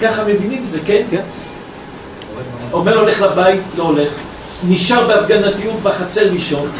[0.00, 1.02] ככה מבינים זה, כן?
[1.10, 1.22] כן.
[2.72, 4.10] אומר לו, לך לבית, לא הולך.
[4.68, 6.70] נשאר בהפגנתיות בחצר לישון,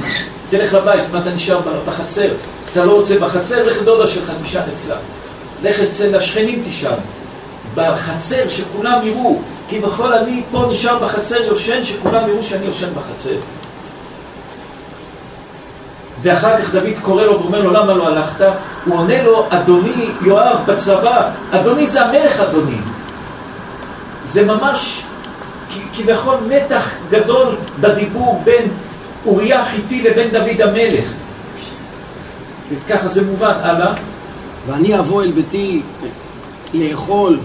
[0.50, 2.28] תלך לבית, מה אתה נשאר בחצר?
[2.72, 4.96] אתה לא רוצה בחצר, לך לדודה שלך, תישן אצלה.
[5.62, 6.94] לך אצל השכנים תישן.
[7.74, 13.36] בחצר שכולם יראו, כביכול אני פה נשאר בחצר יושן, שכולם יראו שאני יושן בחצר.
[16.22, 18.46] ואחר כך דוד קורא לו ואומר לו, למה לא הלכת?
[18.84, 22.76] הוא עונה לו, אדוני יואב בצבא, אדוני זה המלך אדוני.
[24.24, 25.02] זה ממש
[25.94, 28.68] כביכול מתח גדול בדיבור בין
[29.26, 31.04] אוריה החיתי לבין דוד המלך.
[32.70, 33.92] וככה זה מובן, הלאה.
[34.66, 35.82] ואני אבוא אל ביתי
[36.74, 37.38] לאכול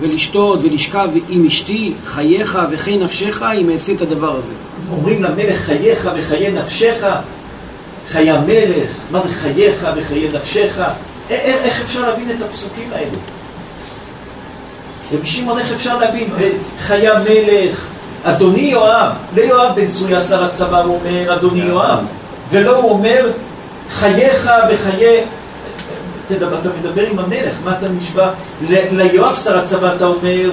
[0.00, 4.52] ולשתות ולשכב עם אשתי, חייך וחיי נפשך, אם אעשה את הדבר הזה.
[4.90, 7.06] אומרים למלך חייך וחיי נפשך,
[8.08, 10.80] חיי המלך, מה זה חייך וחיי נפשך?
[11.30, 13.18] איך אפשר להבין את הפסוקים האלו?
[15.12, 16.28] רבי שמעון, איך אפשר להבין?
[16.80, 17.86] חיי המלך,
[18.24, 22.04] אדוני יואב, ליואב בן צרויה שר הצבא הוא אומר אדוני יואב,
[22.50, 23.30] ולא הוא אומר
[23.90, 25.24] חייך וחיי...
[26.36, 28.30] תדבר, אתה מדבר עם המלך, מה אתה נשבע?
[28.92, 30.50] ליואב שר הצבא אתה אומר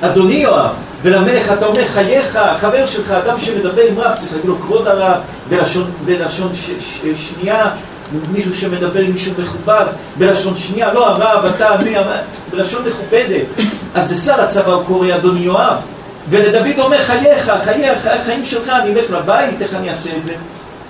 [0.00, 4.60] אדוני יואב, ולמלך אתה אומר חייך, חבר שלך, אדם שמדבר עם רב, צריך להגיד לו
[4.60, 7.70] כבוד הרב, בלשון, בלשון ש, ש, שנייה,
[8.32, 9.84] מישהו שמדבר עם מישהו מכובד,
[10.18, 11.94] בלשון שנייה, לא הרב, אתה, אני,
[12.50, 13.46] בלשון מכובדת.
[13.94, 15.76] אז לשר הצבא הוא קורא אדוני יואב,
[16.30, 20.34] ולדוד אומר חייך, חייך, החיים שלך, אני אלך לבית, איך אני אעשה את זה?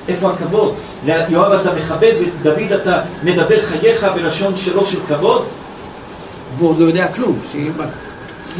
[0.09, 0.75] איפה הכבוד?
[1.07, 5.45] ליואב אתה מכבד, ודוד אתה מדבר חייך בלשון שלו של כבוד?
[6.57, 7.39] והוא עוד לא יודע כלום.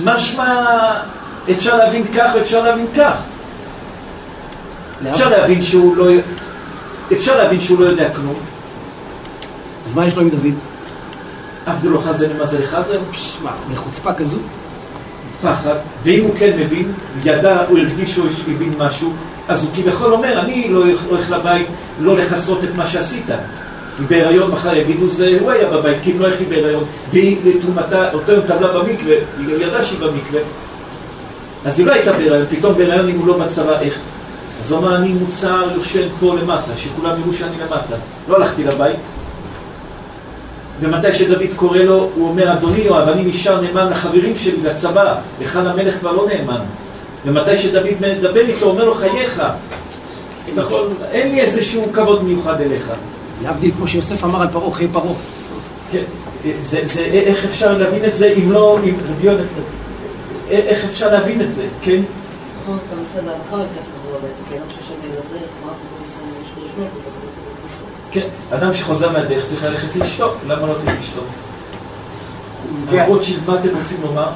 [0.05, 0.65] משמע,
[1.51, 3.17] אפשר להבין כך ואפשר להבין כך.
[5.11, 6.07] אפשר להבין שהוא לא...
[7.13, 8.35] אפשר להבין שהוא לא יודע כלום.
[9.87, 10.55] אז מה יש לו עם דוד?
[11.67, 12.99] עבדו לו חזן למזל חזן?
[13.43, 14.39] מה, לחוצפה כזו?
[15.43, 16.93] פחד, ואם הוא כן מבין,
[17.25, 19.13] ידע, הוא הרגיש שהוא הבין משהו,
[19.49, 21.67] אז הוא כביכול אומר, אני לא הולך לבית
[22.01, 23.27] לא לכסות את מה שעשית.
[24.09, 28.33] בהיריון מחר יגידו, זה הוא היה בבית, כי אם לא איך בהיריון, והיא לתרומתה, אותו
[28.33, 30.41] יום טבלה במקווה, היא ידעה שהיא במקווה.
[31.65, 33.99] אז היא לא הייתה בהיריון, פתאום בהיריון אם הוא לא בצבא, איך?
[34.61, 37.97] אז הוא אמר, אני מוצר יושן פה למטה, שכולם יראו שאני למטה.
[38.29, 39.01] לא הלכתי לבית.
[40.81, 45.67] ומתי שדוד קורא לו, הוא אומר, אדוני יואב, אני נשאר נאמן לחברים שלי, לצבא, לכאן
[45.67, 46.61] המלך כבר לא נאמן.
[47.25, 49.43] ומתי שדוד מדבר איתו, אומר לו, חייך.
[50.55, 52.93] נכון, אין לי איזשהו כבוד מיוחד אליך.
[53.43, 55.15] להבדיל, כמו שיוסף אמר על פרעה, חיי פרעה.
[55.93, 56.03] כן,
[56.61, 59.45] זה, זה, איך אפשר להבין את זה אם לא, אם רבי יונתן,
[60.51, 62.01] איך אפשר להבין את זה, כן?
[62.63, 63.29] נכון, אנחנו עושים
[68.11, 71.21] כן, אדם שחוזר מהדרך צריך ללכת לאשתו, למה לא לאשתו?
[72.93, 74.29] למרות מה אתם רוצים לומר?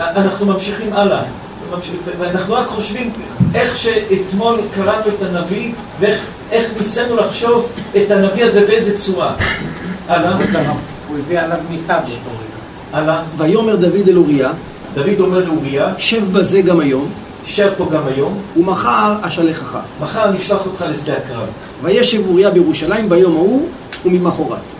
[0.00, 1.22] אנחנו ממשיכים הלאה.
[2.18, 3.10] ואנחנו רק חושבים
[3.54, 9.34] איך שאתמול קראנו את הנביא ואיך ניסינו לחשוב את הנביא הזה באיזה צורה.
[10.08, 10.36] הלאה.
[11.08, 12.98] הוא הביא עליו מיטה באותו רגע.
[12.98, 13.22] הלאה.
[13.36, 14.50] ויאמר דוד אל אוריה,
[14.94, 17.08] דוד אומר לאוריה, שב בזה גם היום,
[17.42, 19.78] תישאר פה גם היום, ומחר אשלחך.
[20.00, 21.48] מחר אני אשלח אותך לשדה הקרב.
[21.82, 23.68] וישב אוריה בירושלים ביום ההוא
[24.04, 24.74] וממחרת.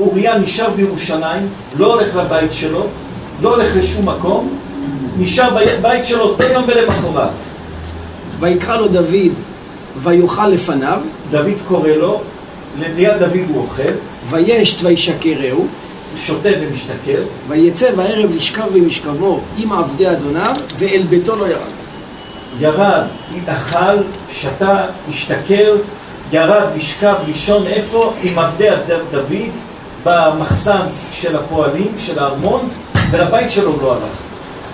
[0.00, 2.86] אוריה נשאר בירושלים, לא הולך לבית שלו,
[3.42, 4.58] לא הולך לשום מקום,
[5.18, 7.28] נשאר בבית שלו אותו יום ולמחרת.
[8.40, 9.32] ויקרא לו דוד
[10.02, 11.00] ויאכל לפניו.
[11.30, 12.20] דוד קורא לו,
[12.80, 13.82] ליד דוד הוא אוכל.
[14.30, 15.66] וישת וישקרהו.
[16.16, 17.22] שותה ומשתכר.
[17.48, 21.78] ויצא בערב לשכב במשכבו עם עבדי אדוניו, ואל ביתו לא ירד.
[22.60, 23.02] ירד,
[23.46, 23.96] אכל,
[24.32, 25.76] שתה, השתכר,
[26.32, 28.12] ירד לשכב לישון איפה?
[28.22, 28.68] עם עבדי
[29.10, 29.50] דוד,
[30.04, 30.80] במחסן
[31.12, 32.68] של הפועלים, של הארמון,
[33.10, 34.28] ולבית שלו הוא לא הלך.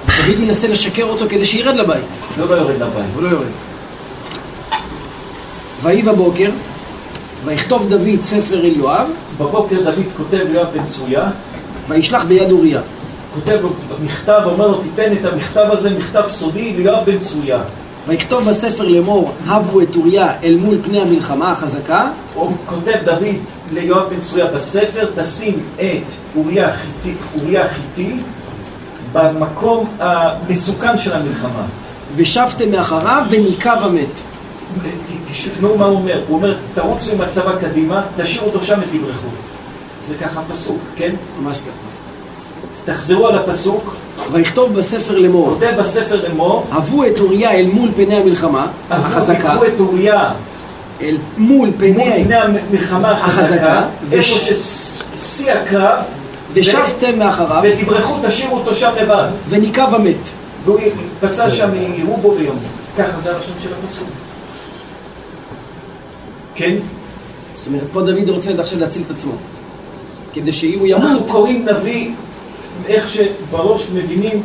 [0.07, 2.19] דוד מנסה לשקר אותו כדי שירד לבית.
[2.39, 3.05] לא, לא יורד לבית.
[3.15, 3.47] הוא לא יורד.
[5.83, 6.51] ויהי בבוקר,
[7.45, 9.07] ויכתוב דוד ספר אל יואב.
[9.39, 11.27] בבוקר דוד כותב ליואב בן צרויה.
[11.89, 12.81] וישלח ביד אוריה.
[13.35, 13.71] כותב לו
[14.05, 17.61] מכתב, אומר לו, תיתן את המכתב הזה, מכתב סודי, ליואב בן צרויה.
[18.07, 22.09] ויכתוב בספר לאמור, הבו את אוריה אל מול פני המלחמה החזקה.
[22.35, 23.37] הוא כותב דוד
[23.73, 28.17] ליואב בן צרויה בספר, תשים את אוריה החיתי,
[29.12, 31.63] במקום המסוכן של המלחמה.
[32.17, 34.21] ושבתם מאחריו וניקב המת.
[35.33, 39.29] תשמעו מה הוא אומר, הוא אומר, תרוצו עם הצבא קדימה, תשאירו אותו שם ותברחו.
[40.02, 41.15] זה ככה הפסוק, כן?
[41.42, 41.94] ממש ככה.
[42.85, 43.95] תחזרו על הפסוק.
[44.33, 45.49] ויכתוב בספר לאמור.
[45.49, 46.67] כותב בספר לאמור.
[46.71, 49.53] הבו את אוריה אל מול פני המלחמה החזקה.
[49.53, 50.31] הבו את אוריה.
[51.03, 53.83] אל מול פני, המלחמה החזקה.
[54.13, 55.99] איפה ששיא הקרב.
[56.53, 57.63] ושבתם מאחריו.
[57.65, 59.29] ותברחו, תשאירו אותו שם לבד.
[59.49, 60.17] וניקב המת.
[60.65, 60.81] והוא
[61.23, 62.63] יפצע שם, יראו בו וימות.
[62.99, 64.09] ככה זה הראשון של הפסוק.
[66.55, 66.75] כן?
[67.57, 69.33] זאת אומרת, פה דוד רוצה עכשיו להציל את עצמו.
[70.33, 71.31] כדי אנחנו ימות.
[71.31, 72.11] קוראים נביא,
[72.88, 74.42] איך שבראש מבינים,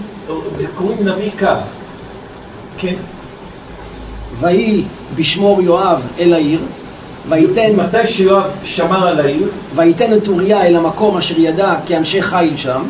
[0.75, 1.57] קוראים נביא כך.
[2.77, 2.93] כן?
[4.39, 4.83] ויהי
[5.15, 6.59] בשמור יואב אל העיר,
[7.29, 12.57] וייתן, מתי שיואב שמר על העיר, וייתן את אוריה אל המקום אשר ידע כאנשי חיל
[12.57, 12.81] שם,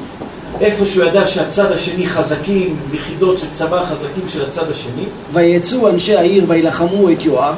[0.62, 6.16] איפה שהוא ידע שהצד השני חזקים, יחידות של צבא חזקים של הצד השני, ויצאו אנשי
[6.16, 7.56] העיר וילחמו את יואב,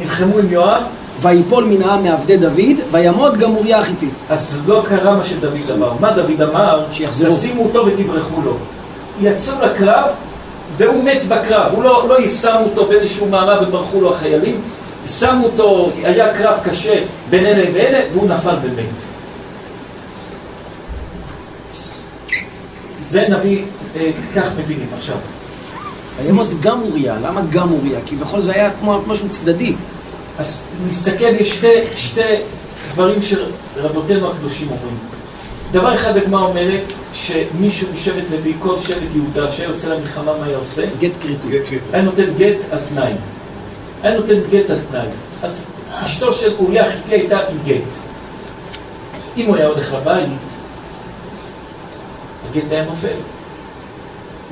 [0.00, 0.82] נלחמו עם יואב,
[1.22, 4.08] ויפול מן העם מעבדי דוד, וימות גם אוריה החיתי.
[4.28, 5.92] אז לא קרה מה שדוד אמר.
[6.00, 6.84] מה דוד אמר?
[6.92, 7.36] שיחזרו.
[7.36, 8.56] תשימו אותו ותברחו לו.
[9.20, 10.04] יצאו לקרב,
[10.76, 11.72] והוא מת בקרב.
[11.74, 14.60] הוא לא, לא שמו אותו באיזשהו מארב וברחו לו החיילים.
[15.06, 19.02] שמו אותו, היה קרב קשה בין אלה ואלה, והוא נפל ומת.
[23.00, 23.64] זה נביא,
[23.96, 25.16] אה, כך מבינים עכשיו.
[26.22, 27.98] וימות גם אוריה, למה גם אוריה?
[28.06, 29.74] כי בכל זה היה כמו משהו צדדי.
[30.38, 32.34] אז נסתכל, יש שתי, שתי
[32.92, 34.98] דברים שרבותינו הקדושים אומרים.
[35.72, 40.56] דבר אחד הגמרא אומרת שמישהו משבט לוי, כל שבט יהודה שהיה יוצא למלחמה, מה היה
[40.56, 40.82] עושה?
[41.00, 41.50] גט כריתות.
[41.92, 43.12] היה נותן גט על תנאי.
[44.02, 45.06] היה נותן גט על תנאי.
[45.42, 47.94] אז אשתו של אוריה החיתי הייתה עם גט.
[49.36, 50.28] אם הוא היה הולך לבית,
[52.50, 53.16] הגט היה נופל.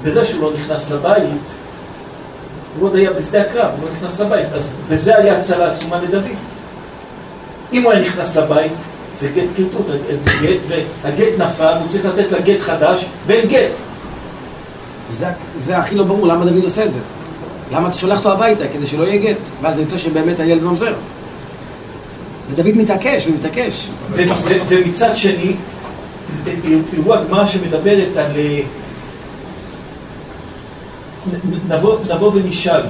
[0.02, 1.42] בזה שהוא לא נכנס לבית,
[2.78, 4.52] הוא עוד היה בשדה הקרב, הוא לא נכנס לבית.
[4.54, 6.24] אז בזה היה הצלה עצומה לדוד.
[7.72, 8.72] אם הוא היה נכנס לבית,
[9.14, 10.66] זה גט כריתות, זה גט,
[11.02, 13.76] והגט נפל, הוא צריך לתת לה גט חדש, ואין גט.
[15.18, 15.26] זה,
[15.60, 17.00] זה הכי לא ברור, למה דוד עושה את זה?
[17.72, 18.64] למה אתה שולח אותו הביתה?
[18.72, 19.38] כדי שלא יהיה גט.
[19.62, 20.94] ואז זה יוצא שבאמת הילד ממזר.
[22.50, 23.88] ודוד מתעקש ומתעקש.
[24.68, 25.52] ומצד שני,
[26.90, 28.32] תראו הגמרא שמדברת על...
[31.68, 32.82] נבוא, נבוא ונשאל.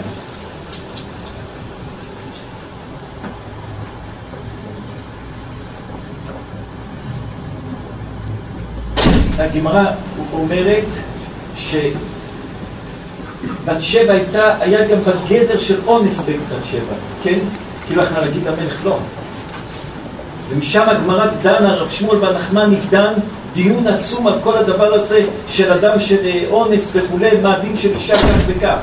[9.38, 9.84] הגמרא
[10.32, 10.84] אומרת
[11.56, 11.92] שבת
[13.80, 17.38] שבע הייתה, היה גם בגדר של אונס בת שבע, כן?
[17.86, 18.98] כאילו יכלה להגיד למלך לא.
[20.50, 23.12] ומשם הגמרא דנה, רב שמואל בר נחמני דן
[23.52, 27.90] דיון עצום על כל הדבר הזה של אדם של אה, אונס וכולי, מה הדין של
[27.94, 28.76] אישה כך וכך.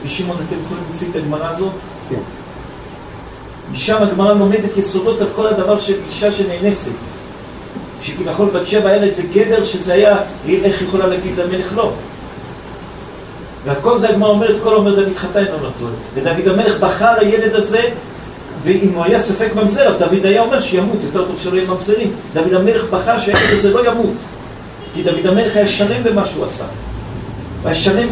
[0.00, 1.72] רבי שמעון, אתם יכולים להוציא את הגמרא הזאת?
[2.08, 2.20] כן.
[3.72, 6.92] משם הגמרא לומדת יסודות על כל הדבר של אישה שנאנסת.
[8.02, 10.16] שכביכול בת שבע היה איזה גדר שזה היה,
[10.48, 11.92] איך יכולה להגיד למלך לא?
[13.64, 15.90] ועל כל זה הגמרא אומרת, כל אומר דוד חטא אינו נטול.
[16.14, 17.82] ודוד המלך בחר הילד הזה,
[18.64, 22.10] ואם הוא היה ספק ממזר, אז דוד היה אומר שימות, יותר טוב שלא יהיה ממזרים.
[22.34, 24.14] דוד המלך בחר שהילד הזה לא ימות.
[24.94, 26.64] כי דוד המלך היה שלם במה שהוא עשה.
[27.64, 28.08] היה שלם,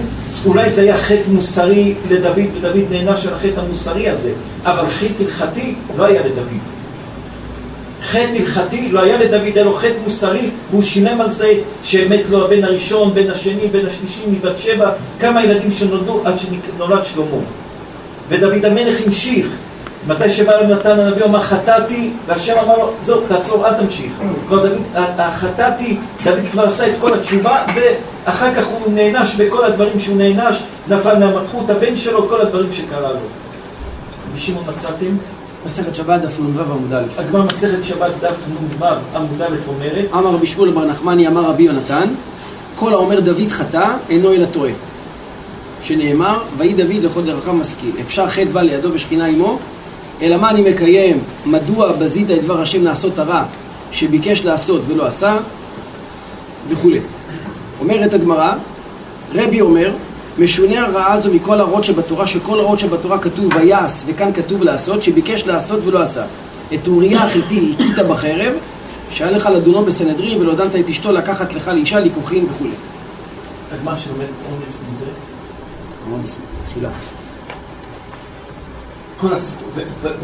[0.47, 4.33] אולי זה היה חטא מוסרי לדוד, ודוד נענש על החטא המוסרי הזה,
[4.65, 6.61] אבל חטא הלכתי לא היה לדוד.
[8.03, 11.53] חטא הלכתי לא היה לדוד, היה לו חטא מוסרי, והוא שילם על זה
[11.85, 14.91] שמת לו הבן הראשון, בן השני, בן השלישי, מבת שבע,
[15.21, 17.43] כמה ילדים שנולדו עד שנולד שלמה.
[18.29, 19.47] ודוד המלך המשיך.
[20.07, 24.13] מתי שבא אליו נתן הנביא, הוא אמר חטאתי, והשם אמר לו, זהו, תעצור, אל תמשיך.
[24.49, 29.99] כבר דוד, החטאתי, דוד כבר עשה את כל התשובה, ואחר כך הוא נענש בכל הדברים
[29.99, 33.19] שהוא נענש, נפל מהמלכות, הבן שלו, כל הדברים שקרה לו.
[34.31, 35.17] רבי שמעון מצאתם?
[35.67, 37.21] מסכת שבת דף נ"ו עמוד א'.
[37.21, 38.85] הגמר מסכת שבת דף נ"ו
[39.17, 42.09] עמוד א' אומרת, אמר רבי שמואל בר נחמני, אמר רבי יונתן,
[42.75, 44.71] כל האומר דוד חטא, אינו אלא טועה.
[45.83, 47.91] שנאמר, ויהי דוד לכל דרכיו משכיל.
[48.01, 49.59] אפשר חטא בא לידו ושכינה עמו,
[50.23, 53.45] אלא מה אני מקיים, מדוע בזית את דבר השם לעשות הרע,
[53.93, 55.37] שביקש לעשות ולא עשה,
[56.69, 57.01] וכולי.
[57.81, 58.53] אומרת הגמרא,
[59.35, 59.91] רבי אומר,
[60.39, 65.47] משונה הרעה הזו מכל הרעות שבתורה, שכל הרעות שבתורה כתוב ויעש, וכאן כתוב לעשות, שביקש
[65.47, 66.25] לעשות ולא עשה.
[66.75, 68.53] את אוריה החיתי הכית בחרב,
[69.11, 72.75] שהיה לך לדונו בסנהדרין ולא דנת את אשתו לקחת לך לאישה ליקוחין וכולי.
[73.73, 75.07] הגמר שלומד אונס מזה,
[76.69, 76.91] תחילה.
[79.21, 79.69] כל הסיפור,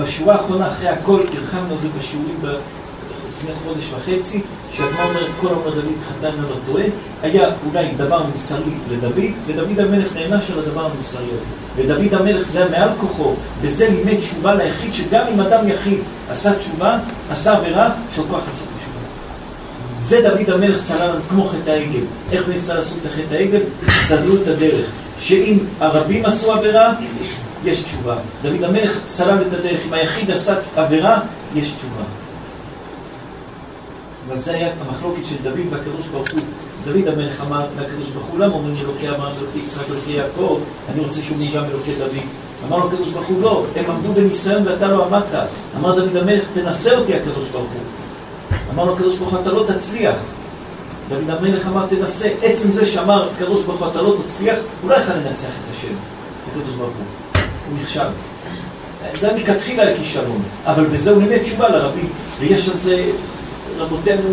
[0.03, 2.41] בשורה האחרונה, אחרי הכל, הרחבנו על זה בשיעורים
[3.29, 4.41] לפני חודש וחצי,
[4.73, 6.85] שהגמרא אומרת, כל אומר דוד חתן ולא טועה,
[7.23, 9.15] היה אולי דבר מוסרי לדוד,
[9.47, 11.47] ודוד המלך נענש על הדבר המוסרי הזה.
[11.77, 15.99] ודוד המלך זה היה מעל כוחו, וזה לימד תשובה ליחיד, שגם אם אדם יחיד
[16.31, 16.99] עשה תשובה,
[17.31, 18.95] עשה עבירה, יש לו כוח לעשות תשובה.
[20.01, 22.05] זה דוד המלך סלל כמו חטא העגל.
[22.33, 23.61] איך ניסה לעשות את חטא העגל?
[23.89, 24.87] סללו את הדרך.
[25.19, 26.93] שאם הרבים עשו עבירה,
[27.65, 28.17] יש תשובה.
[28.43, 29.81] דוד המלך סלל את הדרך.
[29.89, 31.21] אם היחיד עשה עבירה,
[31.55, 32.03] יש תשובה.
[34.29, 36.41] אבל זה היה המחלוקת של דוד והקדוש ברוך הוא.
[36.85, 40.61] דוד המלך אמר לקדוש ברוך הוא, למה אומרים אלוקי אברהם, אלוקי יצחק, אלוקי יעקב,
[40.93, 42.25] אני רוצה שאומרים גם אלוקי דוד.
[42.69, 45.49] אמר לו הקדוש ברוך הוא, לא, הם עמדו בניסיון ואתה לא עמדת.
[45.77, 47.81] אמר דוד המלך, תנסה אותי הקדוש ברוך הוא.
[48.75, 50.17] אמר לו הקדוש ברוך הוא, אתה לא תצליח.
[51.09, 52.29] דוד המלך אמר, תנסה.
[52.43, 55.95] עצם זה שאמר הקדוש ברוך הוא, אתה לא תצליח, הוא לא יכל לנצח את השם,
[55.95, 57.24] את הקדוש ברוך הוא.
[57.75, 58.09] הוא נכשל.
[59.17, 62.09] זה היה מלכתחילה הכישלון, אבל בזה הוא לימד תשובה לרבים,
[62.41, 63.11] ויש על זה
[63.79, 64.29] רבותינו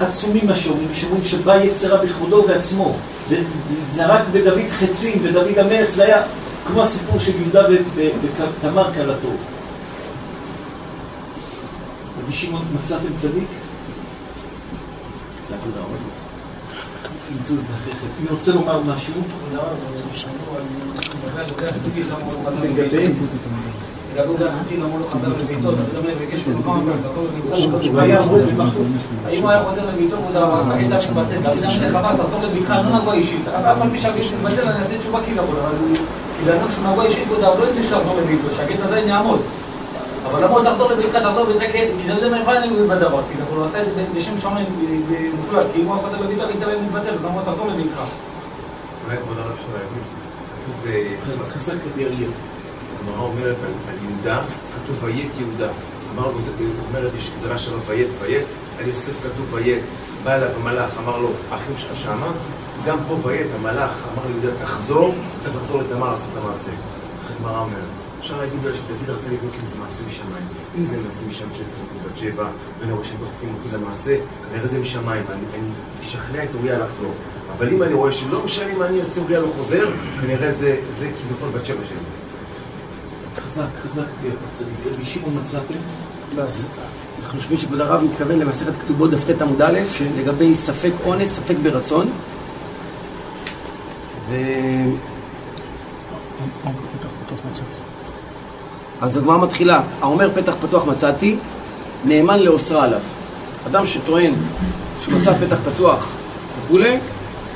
[0.00, 0.88] עצומים מה שאומרים,
[1.24, 2.96] שבא יצרה בכבודו ובעצמו,
[3.28, 6.22] וזרק בדוד חצים, ודוד המלך, זה היה
[6.66, 7.66] כמו הסיפור של יהודה
[7.96, 9.28] ותמר כלתו.
[12.22, 13.48] רבי שמעון, מצאתם צדיק?
[17.48, 18.06] זה אחרי כן.
[18.20, 19.14] אני רוצה לומר משהו?
[40.26, 43.66] אבל למה הוא תחזור לביתך, תחזור לביתך, כי דוד המלך לא היה בדבר, כאילו, הוא
[43.66, 44.66] עשה את זה בשם שמיים
[45.36, 48.00] מוחלט, כי אם הוא היה חוזר לביתו, עדיין מתבטל, למה הוא תחזור לביתך.
[49.06, 50.19] אולי כבוד הרב אפשר
[50.64, 52.28] כתוב חזק רבי אריה.
[53.00, 53.56] הגמרא אומרת
[53.88, 54.40] על יהודה,
[54.84, 55.68] כתוב ויית יהודה.
[56.14, 56.50] אמר לו, זה-
[56.88, 58.44] אומרת, יש גזרה שלו ויית ויית,
[58.78, 59.82] על יוסף כתוב ויית.
[60.24, 62.32] בא אליו המלאך, אמר לו, האחים שלך שמה?
[62.86, 66.70] גם פה ויית, המלאך אמר ליהודה, תחזור, צריך לחזור לתמר לעשות את המעשה.
[66.70, 67.84] איך הגמרא אומרת.
[68.18, 70.46] אפשר להגיד אולי שדוד רצה לבדוק אם זה מעשה משמיים.
[70.78, 72.48] אם זה מעשה משמיים שצריך לקרוא בת שבע,
[73.04, 74.16] שהם דוחפים אותי למעשה,
[74.52, 75.68] כנראה זה משמיים, ואני אני
[76.00, 77.12] אשכנע את אוריה לחזור.
[77.56, 79.88] אבל אם אני רואה שלא משנה מה אני עושה, אוריה לא חוזר,
[80.20, 81.96] כנראה זה זה כביכול בת שבע שלי.
[83.44, 84.74] חזק, חזק להיות צדיק.
[84.94, 85.74] רבי שמעון מצאתם?
[86.38, 86.66] אז
[87.22, 89.78] אנחנו חושבים שכבוד הרב מתכוון למסכת כתובות דף ט עמוד א',
[90.18, 92.10] לגבי ספק אונס, ספק ברצון.
[94.28, 94.34] ו...
[99.00, 101.36] אז הגמרא מתחילה, האומר פתח פתוח מצאתי,
[102.04, 103.00] נאמן לאוסרה עליו.
[103.66, 104.32] אדם שטוען
[105.02, 106.08] שהוא מצא פתח פתוח
[106.64, 106.98] וכולי,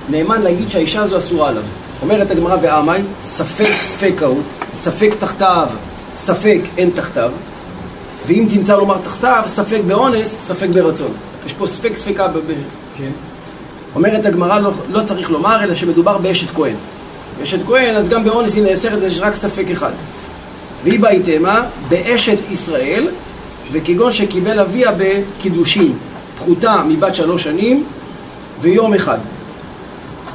[0.09, 1.63] נאמן להגיד שהאישה הזו אסורה עליו.
[2.03, 4.41] אומרת הגמרא ועמי, ספק ספק ההוא,
[4.75, 5.69] ספק תחתיו,
[6.17, 7.31] ספק אין תחתיו,
[8.27, 11.13] ואם תמצא לומר תחתיו, ספק באונס, ספק ברצון.
[11.47, 12.39] יש פה ספק ספקה ב...
[12.39, 12.53] ב-
[12.99, 13.11] כן.
[13.95, 16.75] אומרת הגמרא, לא, לא צריך לומר, אלא שמדובר באשת כהן.
[17.43, 19.93] אשת כהן, אז גם באונס היא נאסרת, יש רק ספק אחד.
[20.85, 23.09] והיא בהתאמה באשת ישראל,
[23.73, 25.93] וכגון שקיבל אביה בקידושין,
[26.39, 27.85] פחותה מבת שלוש שנים
[28.61, 29.19] ויום אחד.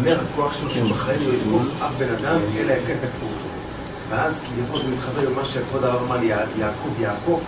[0.00, 3.48] נמר הכוח שלו שבחיים לא יתקוף אף בן אדם אלא אם כן תקפו אותו.
[4.08, 7.40] ואז כביכול זה מתחבר למה שכבוד הרב אמר לי, יעקב יעקב,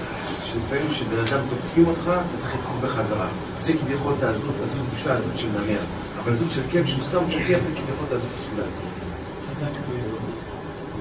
[0.45, 3.27] שלפעמים כשבן אדם תוקפים אותך, אתה צריך לתקוף בחזרה.
[3.57, 5.81] זה כביכול את העזות, עזות קדושה, עזות של נמר.
[6.25, 8.67] אבל עזות של כלב שהוא סתם תוקף, זה כביכול את העזות הסגולה.
[9.51, 10.21] חזק מאוד.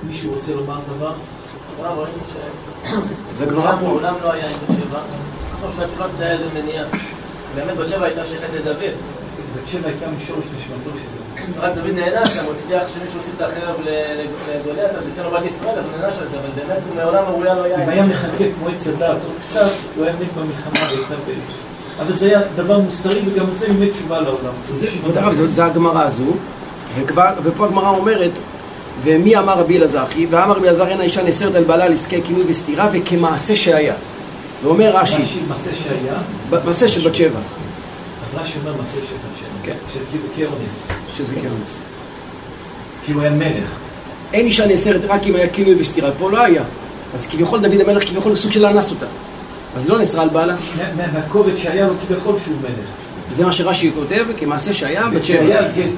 [0.03, 1.13] מישהו רוצה לומר דבר?
[3.35, 3.81] זה גמרא פה.
[3.81, 4.99] מעולם לא היה עם בת שבע.
[5.53, 6.85] עכשיו שהצבא היה איזה מניעה.
[7.55, 8.93] באמת בת שבע הייתה שייכת לדוד.
[9.55, 11.63] בת שבע הייתה משורש נשמתו של דוד.
[11.63, 14.23] רק דוד נענש, הוא הצליח שמישהו הוסיף את החרב ל-
[14.55, 17.23] לגוליית, אז ייתן לו בת ישראל, אז הוא נענש על זה, אבל באמת הוא מעולם
[17.33, 20.87] אוריה לא היה אם היה מחכה כמו עץ הדת עוד קצת, הוא היה מת במלחמה
[20.89, 21.31] והייתה ב...
[22.01, 24.53] אבל זה היה דבר מוסרי וגם זה באמת תשובה לעולם.
[25.49, 26.33] זה הגמרא הזו,
[27.43, 28.31] ופה הגמרא אומרת,
[29.03, 30.25] ומי אמר רבי אלעזר אחי?
[30.29, 33.93] ואמר רבי אלעזר אין האישה נאסרת על בעלה על עסקי כינוי וסתירה וכמעשה שהיה.
[34.63, 36.13] ואומר רש"י, רש"י, מעשה שהיה,
[36.65, 37.39] מעשה של בת שבע,
[38.35, 39.47] רש"י אומר מעשה של שבע.
[39.63, 39.75] כן.
[39.93, 40.87] של כאילו כאונס.
[41.17, 41.81] שזה כאונס.
[43.05, 43.69] כי הוא היה מלך.
[44.33, 46.63] אין אישה נאסרת רק אם היה כינוי וסתירה, פה לא היה.
[47.13, 49.05] אז כביכול דוד המלך כביכול הוא סוג של אנס אותה.
[49.77, 50.55] אז לא נאסרה על בעלה.
[50.77, 52.85] מה- מה- מהכובד שהיה לו כביכול שהוא מלך.
[53.37, 55.39] זה מה שרש"י כותב, כמעשה שהיה בת שבע.
[55.39, 55.89] וכשהיה גט,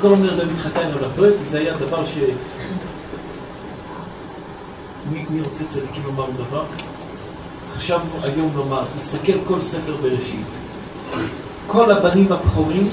[0.00, 2.14] כל אומר דוד חתן על הברית, זה היה דבר ש...
[5.12, 6.64] מי, מי רוצה צדיקים לומר דבר?
[7.76, 10.46] חשבנו היום לומר, נסתכל כל ספר בראשית.
[11.72, 12.88] כל הבנים הבכורים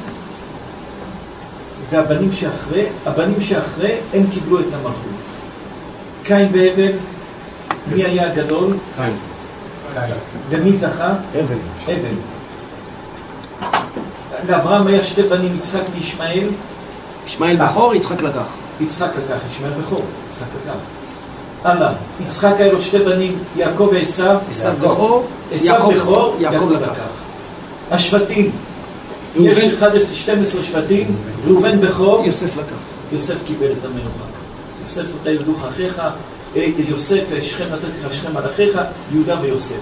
[1.90, 5.12] והבנים שאחרי, הבנים שאחרי, הם קיבלו את המלכות.
[6.24, 6.92] קין והבל,
[7.88, 8.78] מי היה הגדול?
[8.96, 9.14] קין.
[10.50, 11.14] ומי זכה?
[11.36, 11.56] הבל.
[11.88, 12.16] הבל.
[14.50, 16.48] לאברהם היה שתי בנים, יצחק וישמעאל.
[17.28, 18.48] ישמעאל בכור, יצחק לקח.
[18.80, 20.78] יצחק לקח, ישמעאל בכור, יצחק לקח.
[21.64, 24.24] הלאה, יצחק היה לו שתי בנים, יעקב ועשו.
[24.52, 26.92] עשו בכור, עשו יעקב בכור, יעקב לקח.
[27.92, 28.52] השבטים,
[29.40, 31.16] יש 11, 12 שבטים,
[31.48, 32.76] ראובן בכור, יוסף לקח.
[33.14, 34.10] יוסף קיבל את המלוכה.
[34.82, 36.02] יוסף אותה ילדוך אחיך,
[36.56, 38.80] אה, יוסף אה, שכם נתתי לך שכם על אחיך,
[39.14, 39.76] יהודה ויוסף.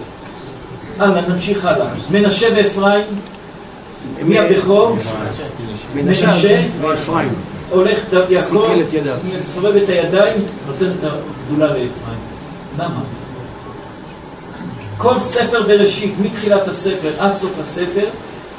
[0.99, 1.87] הלאה, נמשיך הלאה.
[2.11, 3.03] מנשה ואפרים,
[4.23, 4.97] מי הבכור?
[5.95, 6.27] מנשה
[6.81, 7.33] ואפרים.
[7.69, 8.67] הולך ד- יעקב.
[9.37, 10.37] מסובב את הידיים,
[10.67, 12.19] נותן את הגדולה לאפרים.
[12.79, 13.01] למה?
[14.97, 18.05] כל ספר בראשית, מתחילת הספר עד סוף הספר,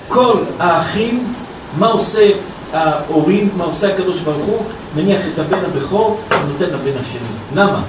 [0.08, 1.34] כל האחים,
[1.78, 2.30] מה עושה
[2.72, 4.62] ההורים, מה עושה הקדוש ברוך הוא,
[4.96, 7.20] מניח את הבן הבכור ונותן לבן השני.
[7.54, 7.82] למה?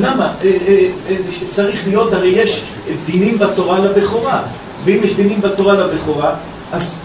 [0.00, 0.32] למה?
[0.44, 1.16] אה, אה, אה,
[1.48, 2.64] צריך להיות, הרי יש
[3.06, 4.42] דינים בתורה לבכורה,
[4.84, 6.34] ואם יש דינים בתורה לבכורה,
[6.72, 7.00] אז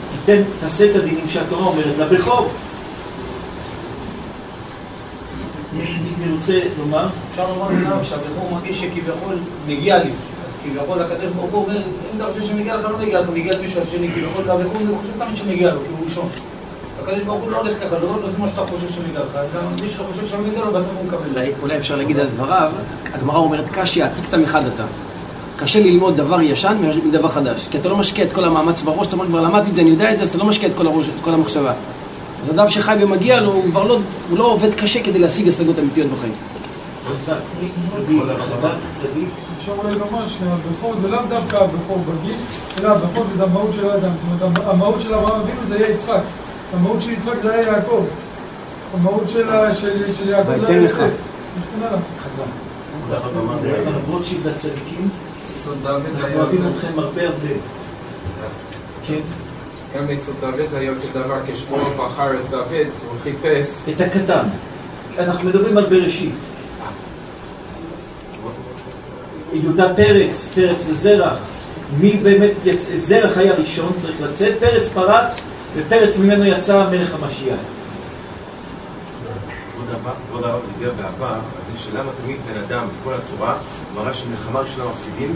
[0.60, 2.49] תעשה את הדינים שהתורה אומרת לבכור.
[5.74, 7.07] מי מי רוצה לומר?
[7.31, 9.35] אפשר לומר לנאו שהבחור מרגיש שכביכול
[9.67, 10.09] מגיע לי.
[10.63, 11.81] כביכול הקדוש ברוך הוא אומר, אם
[12.17, 15.35] אתה חושב שמגיע לך, לא מגיע לך, מגיע למישהו השני, כביכול הבחור הוא חושב תמיד
[15.37, 16.27] שמגיע לו, כי הוא ראשון.
[17.03, 19.39] הקדוש ברוך הוא לא הולך ככה, לא לא זה מה שאתה חושב שמגיע לך,
[19.83, 21.41] מי שאתה חושב שמגיע לו, בסוף הוא מקבל.
[21.61, 22.71] אולי- אפשר להגיד על דבריו,
[23.13, 24.83] הגמרא אומרת קשי עתיקתא מחד אתה.
[25.57, 29.15] קשה ללמוד דבר ישן מדבר חדש, כי אתה לא משקיע את כל המאמץ בראש, אתה
[29.15, 30.87] אומר כבר למדתי את זה, אני יודע את זה, אז אתה לא משקיע את כל,
[30.87, 31.73] הראש, את כל המחשבה.
[32.45, 33.97] אז אדם שחי ומגיע לו, הוא כבר לא,
[34.29, 36.33] הוא לא עובד קשה כדי להשיג השגות אמיתיות בחיים.
[39.59, 42.35] אפשר אולי לומר שהבכור זה לאו דווקא הבכור בגיל,
[42.79, 44.11] אלא הבכור זה המהות של האדם.
[44.31, 46.21] זאת אומרת, המהות של אברהם אבינו זה היה יצחק.
[46.73, 48.03] המהות של יצחק זה היה יעקב.
[48.93, 50.81] המהות של ה- של של יעקב זה היה.
[50.81, 50.99] יוסף.
[50.99, 51.97] הלאה.
[52.25, 52.43] חזק.
[54.09, 55.09] רוטשילד הצדיקים,
[56.35, 57.47] אוהבים אתכם הרבה הרבה.
[59.07, 59.19] כן.
[59.95, 62.65] גם אצל דוד היה כדבר כשמואל בחר את דוד,
[63.09, 64.47] הוא חיפש את הקטן.
[65.19, 66.35] אנחנו מדברים על בראשית.
[69.53, 71.37] יהודה פרץ, פרץ וזרח.
[71.99, 75.41] מי באמת יצא, זרח היה ראשון, צריך לצאת, פרץ פרץ,
[75.75, 77.59] ופרץ ממנו יצא מלך המשיח.
[80.29, 81.39] כבוד הרב- דיבר בעבר, על
[81.73, 83.55] זה שלמה תמיד בן אדם בכל התורה
[83.95, 85.33] מראה שמלחמה ראשונה מפסידים,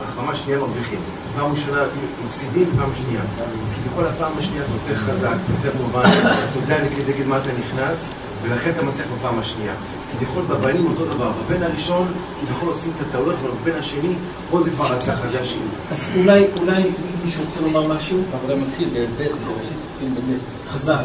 [0.00, 0.98] מלחמה שנייה מרוויחים.
[1.36, 1.82] פעם ראשונה
[2.24, 3.20] מפסידים, פעם שנייה.
[3.62, 8.08] אז כביכול הפעם השנייה אתה יותר חזק, יותר מובן, אתה יודע נגד מה אתה נכנס,
[8.42, 9.72] ולכן אתה מצליח בפעם השנייה.
[9.72, 14.14] אז כביכול בבנים אותו דבר, בבן הראשון כביכול עושים את הטעויות, אבל בבן השני,
[14.50, 15.62] פה זה כבר הצלחה, זה השני.
[15.90, 16.82] אז אולי, אולי
[17.24, 18.18] מישהו רוצה לומר משהו?
[18.32, 20.40] העבודה מתחיל בבית, בראשית מתחיל בבית.
[20.72, 20.98] חזק.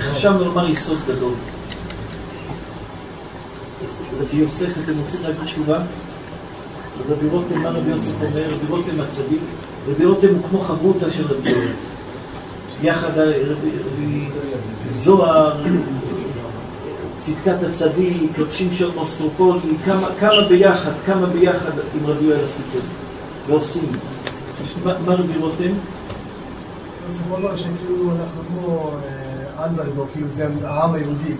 [0.00, 1.32] חשבנו לומר יסוד גדול.
[4.18, 5.78] רבי יוסף, אתם רוצים להגיד תשובה?
[7.10, 8.46] רבי רותם, מה רבי יוסף אומר?
[8.46, 9.40] רבי רותם הצדיק.
[9.88, 11.94] רבי רותם הוא כמו חברותא של רבי יוסף.
[12.82, 14.28] יחד רבי
[14.86, 15.52] זוהר,
[17.18, 19.60] צדקת הצדיק, רבי שמשון מוסטרופולי,
[20.18, 22.78] כמה, ביחד, כמה ביחד עם רבי יואל עשיתם
[23.46, 23.88] ועושים.
[24.84, 25.72] מה מה רבי רותם?
[27.10, 28.90] יכול לומר שכאילו אנחנו כמו
[29.64, 31.34] אנדרדוג, כאילו זה העם היהודי.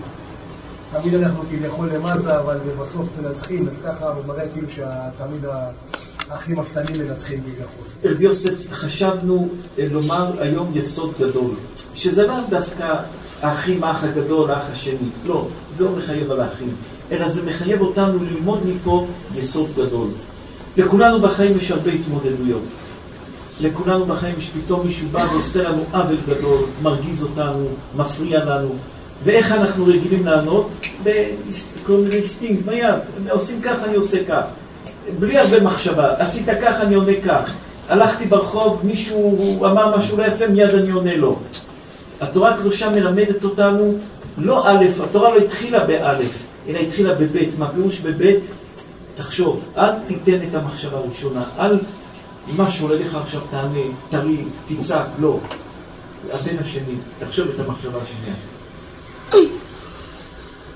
[1.03, 5.45] תמיד אנחנו כביכול למטה, אבל בסוף מנצחים, אז ככה הוא מראה כאילו שתמיד
[6.31, 7.87] האחים הקטנים מנצחים כביכול.
[8.05, 11.51] רבי יוסף, חשבנו אה, לומר היום יסוד גדול,
[11.95, 12.95] שזה לאו דווקא
[13.43, 16.75] האחים, האח הגדול, האח השני, לא, זה לא מחייב על האחים,
[17.13, 20.09] אלא זה מחייב אותנו ללמוד מפה יסוד גדול.
[20.77, 22.63] לכולנו בחיים יש הרבה התמודדויות.
[23.61, 28.75] לכולנו בחיים יש פתאום מישהו בא ועושה לנו עוול גדול, מרגיז אותנו, מפריע לנו.
[29.25, 30.71] ואיך אנחנו רגילים לענות?
[31.03, 32.95] בכל מיני אינסטינקט, ביד.
[33.31, 34.43] עושים ככה, אני עושה כך.
[35.19, 36.15] בלי הרבה מחשבה.
[36.19, 37.51] עשית כך, אני עונה כך.
[37.89, 41.39] הלכתי ברחוב, מישהו אמר משהו לא יפה, מיד אני עונה לו.
[42.21, 43.95] התורה הקדושה מלמדת אותנו,
[44.39, 47.59] לא א', התורה לא התחילה באלף, אלא התחילה בבית.
[47.59, 48.51] מה פירוש בבית?
[49.17, 51.79] תחשוב, אל תיתן את המחשבה הראשונה, אל
[52.57, 55.39] מה שעולה לך עכשיו תענה, תריב, תצעק, לא.
[56.33, 58.35] הבן השני, תחשוב את המחשבה השנייה.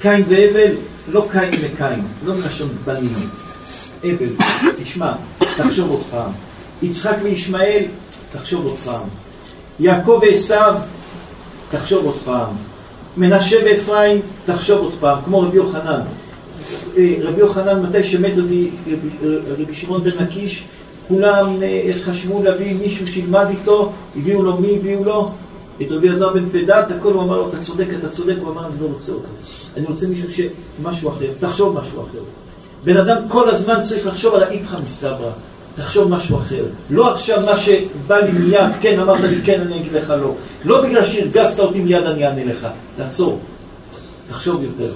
[0.00, 0.72] קין והבל,
[1.08, 3.14] לא קין לקין, לא מלשון בנים.
[4.04, 4.28] הבל,
[4.76, 6.30] תשמע, תחשוב עוד פעם.
[6.82, 7.82] יצחק וישמעאל,
[8.32, 9.08] תחשוב עוד פעם.
[9.80, 10.74] יעקב ועשיו,
[11.70, 12.54] תחשוב עוד פעם.
[13.16, 16.00] מנשה ואפרים, תחשוב עוד פעם, כמו רבי יוחנן.
[16.96, 20.64] אה, רבי יוחנן, מתי שמת רבי, רבי, רבי שמעון בן לקיש,
[21.08, 25.30] כולם אה, חשבו להביא מישהו שילמד איתו, הביאו לו מי הביאו לו?
[25.82, 28.66] את רבי אלעזר בן פדת, הכל הוא אמר לו, אתה צודק, אתה צודק, הוא אמר,
[28.66, 29.28] אני לא רוצה אותו.
[29.76, 30.40] אני רוצה מישהו ש...
[30.82, 32.18] משהו אחר, תחשוב משהו אחר.
[32.84, 35.30] בן אדם כל הזמן צריך לחשוב על האיפכא מסתברא,
[35.74, 36.64] תחשוב משהו אחר.
[36.90, 40.34] לא עכשיו מה שבא לי מיד, כן, אמרת לי כן, אני אגיד לך לא.
[40.64, 42.66] לא בגלל שהרגזת אותי מיד אני אענה לך.
[42.96, 43.38] תעצור,
[44.28, 44.92] תחשוב יותר.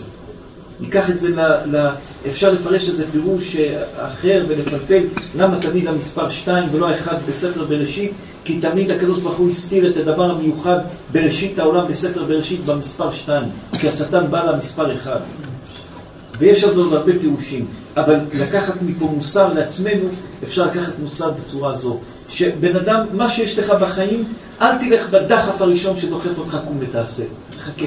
[0.81, 1.41] ניקח את זה ל...
[1.77, 1.89] ל...
[2.29, 3.57] אפשר לפרש איזה פירוש
[3.97, 5.03] אחר ולפלפל
[5.37, 8.13] למה תמיד המספר 2 ולא האחד בספר בראשית,
[8.45, 10.79] כי תמיד הקדוש ברוך הוא הסתיר את הדבר המיוחד
[11.13, 13.45] בראשית העולם בספר בראשית במספר 2,
[13.81, 15.21] כי השטן בא למספר 1.
[16.39, 17.67] ויש על זה עוד הרבה פירושים,
[17.97, 20.09] אבל לקחת מפה מוסר לעצמנו,
[20.45, 21.99] אפשר לקחת מוסר בצורה זו.
[22.29, 24.25] שבן אדם, מה שיש לך בחיים,
[24.61, 27.25] אל תלך בדחף הראשון שדוחף אותך קום ותעשה.
[27.59, 27.87] תחכה.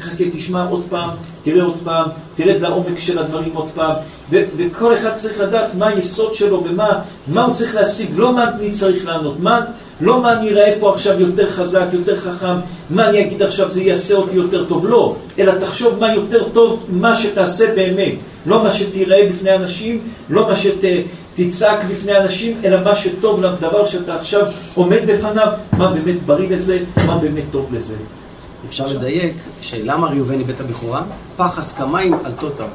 [0.00, 1.10] תחכה, תשמע עוד פעם,
[1.42, 3.94] תראה עוד פעם, תרד לעומק של הדברים עוד פעם,
[4.30, 6.98] ו- וכל אחד צריך לדעת מה היסוד שלו ומה
[7.28, 9.60] מה הוא צריך להשיג, לא מה אני צריך לענות, מה,
[10.00, 12.56] לא מה אני אראה פה עכשיו יותר חזק, יותר חכם,
[12.90, 16.86] מה אני אגיד עכשיו זה יעשה אותי יותר טוב, לא, אלא תחשוב מה יותר טוב,
[16.88, 18.14] מה שתעשה באמת,
[18.46, 24.14] לא מה שתיראה בפני אנשים, לא מה שתצעק בפני אנשים, אלא מה שטוב לדבר שאתה
[24.14, 27.96] עכשיו עומד בפניו, מה באמת בריא לזה, מה באמת טוב לזה.
[28.70, 31.02] אפשר לדייק שלמה ראובן איבד את הבכורה?
[31.36, 32.66] פחס כמים על תותר.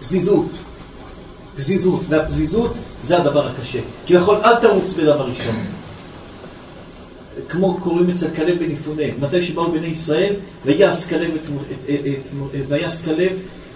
[0.00, 0.46] פזיזות.
[1.56, 3.78] פזיזות, והפזיזות זה הדבר הקשה.
[4.06, 5.56] כי יכול אל תרוץ בדבר ראשון.
[7.48, 11.48] כמו קוראים אצל כלב בן יפונה, מתי שבאו בני ישראל, ויעש כלב את,
[11.84, 12.30] את, את,
[12.68, 13.32] ויעש כלב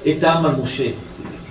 [0.09, 0.89] את העם על משה.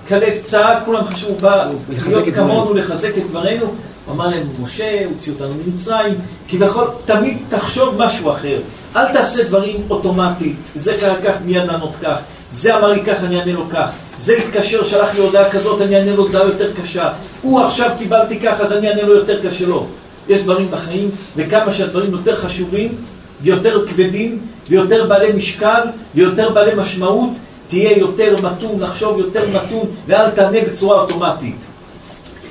[0.08, 1.72] כלב צעק, כולם חשבו, בא
[2.08, 3.66] להיות כמונו, לחזק את דברינו,
[4.12, 6.14] אמר להם, משה הוציא אותנו ממצרים,
[6.48, 8.60] כביכול תמיד תחשוב משהו אחר.
[8.96, 12.16] אל תעשה דברים אוטומטית, זה קרה כך, מיד לענות כך.
[12.52, 13.90] זה אמר לי כך, אני אענה לו כך.
[14.20, 17.10] זה התקשר, שלח לי הודעה כזאת, אני אענה לו הודעה יותר קשה.
[17.42, 19.88] הוא עכשיו קיבלתי כך, אז אני אענה לו יותר קשה לו.
[20.30, 22.96] יש דברים בחיים, וכמה שהדברים יותר חשובים,
[23.42, 24.40] ויותר כבדים,
[24.70, 25.82] ויותר בעלי משקל,
[26.16, 27.30] ויותר בעלי משמעות,
[27.68, 31.66] תהיה יותר מתון, לחשוב יותר מתון, ואל תענה בצורה אוטומטית.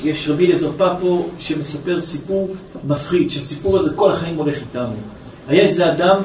[0.04, 2.48] יש רבי אליעזר פפו שמספר סיפור
[2.84, 4.94] מפחיד, שהסיפור הזה כל החיים הולך איתנו.
[5.48, 6.16] היה איזה אדם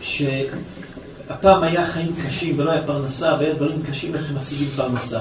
[0.00, 5.20] שהפעם היה חיים קשים ולא היה פרנסה, והיה דברים קשים איך שמשיגים פרנסה.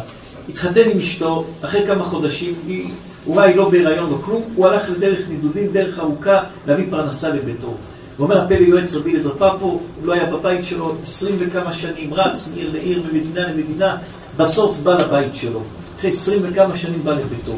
[0.49, 2.89] התחתן עם אשתו, אחרי כמה חודשים, היא,
[3.27, 7.73] אולי לא בהיריון או כלום, הוא הלך לדרך נידודים, דרך ארוכה, להביא פרנסה לביתו.
[8.17, 12.49] ואומר הפלא יועץ רבי אליעזר פפו, הוא לא היה בבית שלו עשרים וכמה שנים, רץ
[12.53, 13.97] מעיר לעיר, ממדינה למדינה,
[14.37, 15.61] בסוף בא לבית שלו.
[15.97, 17.53] אחרי עשרים וכמה שנים בא לביתו.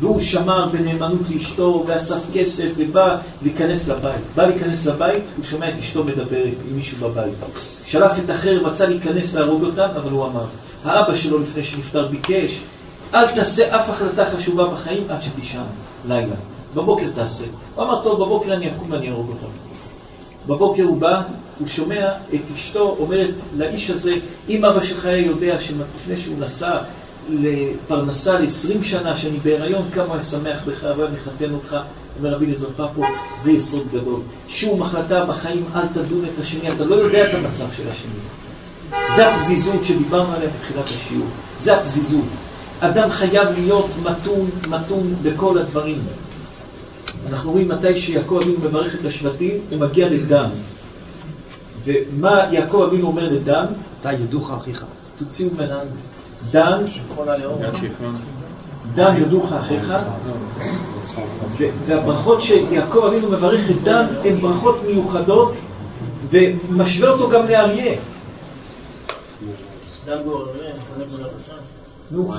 [0.00, 4.22] והוא שמר בנאמנות לאשתו, ואסף כסף, ובא להיכנס לבית.
[4.34, 7.34] בא להיכנס לבית, הוא שומע את אשתו מדברת עם מישהו בבית.
[7.86, 10.44] שלף את החרב, רצה להיכנס להרוג אותה, אבל הוא אמר,
[10.84, 12.60] האבא שלו לפני שנפטר ביקש,
[13.14, 15.62] אל תעשה אף החלטה חשובה בחיים עד שתישן,
[16.08, 16.36] לילה.
[16.74, 17.44] בבוקר תעשה.
[17.74, 19.46] הוא אמר, טוב, בבוקר אני אקום ואני ארוג אותה.
[20.46, 21.22] בבוקר הוא בא,
[21.58, 24.14] הוא שומע את אשתו אומרת לאיש הזה,
[24.48, 26.78] אם אבא שלך היה יודע שלפני שהוא נסע
[27.28, 31.76] לפרנסה ל-20 שנה שאני בהיריון, כמה היה שמח בך והיה מחתן אותך,
[32.18, 33.02] אומר רבי אליעזר פפו,
[33.40, 34.20] זה יסוד גדול.
[34.48, 38.10] שום החלטה בחיים, אל תדון את השני, אתה לא יודע את המצב של השני.
[39.16, 41.26] זה הפזיזות שדיברנו עליה בתחילת השיעור.
[41.58, 42.24] זה הפזיזות.
[42.80, 45.98] אדם חייב להיות מתון, מתון בכל הדברים.
[47.30, 50.48] אנחנו רואים מתי שיעקב אבינו מברך את השבטים, הוא מגיע לדן.
[51.84, 53.64] ומה יעקב אבינו אומר לדן?
[54.00, 54.84] אתה ידוך אחיך.
[55.18, 55.78] תוציאו ממנה
[56.50, 56.84] דן,
[58.94, 59.92] דן יודוך אחיך,
[61.86, 65.52] והברכות שיעקב אבינו מברך את דן הן ברכות מיוחדות
[66.30, 67.98] ומשווה אותו גם לאריה.
[72.10, 72.32] נו,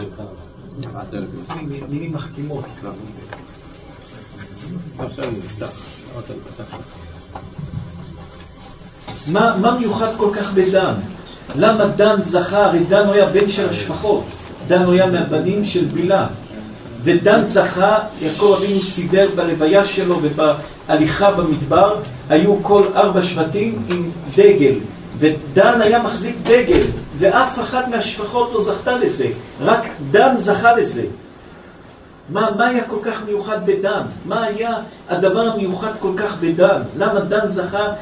[1.89, 2.65] מילים מחכימות.
[9.35, 10.93] מה מיוחד כל כך בדן?
[11.55, 12.65] למה דן זכה?
[12.65, 14.23] הרי דן היה בן של השפחות.
[14.67, 16.27] דן היה מהבנים של בילה.
[17.03, 21.95] ודן זכה, יעקב אבינו סידר בלוויה שלו ובהליכה במדבר,
[22.29, 24.73] היו כל ארבע שבטים עם דגל.
[25.19, 26.81] ודן היה מחזיק דגל,
[27.19, 29.27] ואף אחת מהשפחות לא זכתה לזה.
[29.61, 31.05] רק דן זכה לזה.
[32.29, 34.01] מה, מה היה כל כך מיוחד בדן?
[34.25, 34.75] מה היה
[35.09, 36.81] הדבר המיוחד כל כך בדן?
[36.97, 37.93] למה דן זכה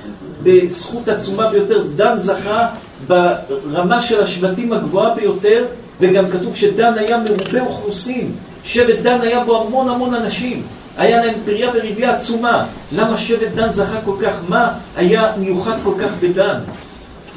[0.44, 1.84] בזכות עצומה ביותר?
[1.96, 2.68] דן זכה
[3.08, 5.66] ברמה של השבטים הגבוהה ביותר,
[6.00, 8.32] וגם כתוב שדן היה מרובה אוכלוסין.
[8.64, 10.64] שבט דן היה בו המון המון אנשים.
[10.98, 12.66] היה להם פריה וריביה עצומה.
[12.92, 14.36] למה שבט דן זכה כל כך?
[14.50, 16.60] מה היה מיוחד כל כך בדן?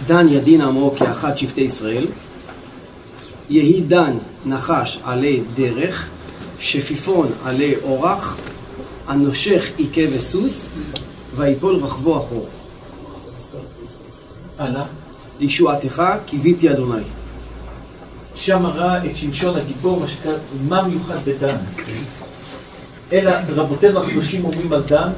[0.07, 2.07] דן ידין עמו כאחת שבטי ישראל.
[3.51, 6.09] יהי דן נחש עלי דרך,
[6.59, 8.37] שפיפון עלי אורח,
[9.07, 10.67] הנושך עיקה וסוס,
[11.37, 12.47] ויפול רכבו אחור.
[14.59, 14.85] הלאה.
[15.39, 17.03] לישועתך קיוויתי אדוני.
[18.35, 20.35] שם ראה את שמשון הגיבור, מה שקרה,
[20.69, 21.57] מה מיוחד בדן.
[23.13, 25.09] אלא רבותינו הקדושים אומרים על דן,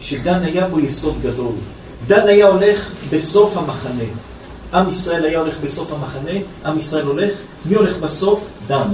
[0.00, 1.52] שדן היה בו יסוד גדול.
[2.06, 4.04] דן היה הולך בסוף המחנה.
[4.74, 7.32] עם ישראל היה הולך בסוף המחנה, עם ישראל הולך,
[7.64, 8.44] מי הולך בסוף?
[8.66, 8.88] דן.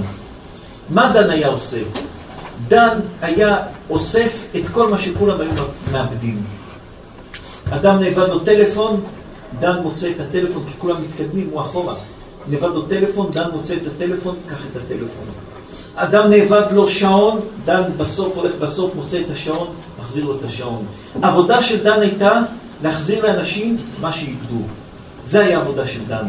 [0.89, 1.79] מה דן היה עושה?
[2.67, 3.57] דן היה
[3.89, 5.51] אוסף את כל מה שכולם היו
[5.91, 6.43] מאבדים.
[7.69, 9.01] אדם נאבד לו טלפון,
[9.59, 11.95] דן מוצא את הטלפון, כי כולם מתקדמים, הוא אחורה.
[12.47, 15.25] נאבד לו טלפון, דן מוצא את הטלפון, קח את הטלפון.
[15.95, 19.67] אדם נאבד לו שעון, דן בסוף הולך בסוף, מוצא את השעון,
[20.01, 20.85] מחזיר לו את השעון.
[21.21, 22.41] עבודה של דן הייתה
[22.83, 24.61] להחזיר לאנשים מה שאיבדו.
[25.25, 26.25] זה היה עבודה של דן.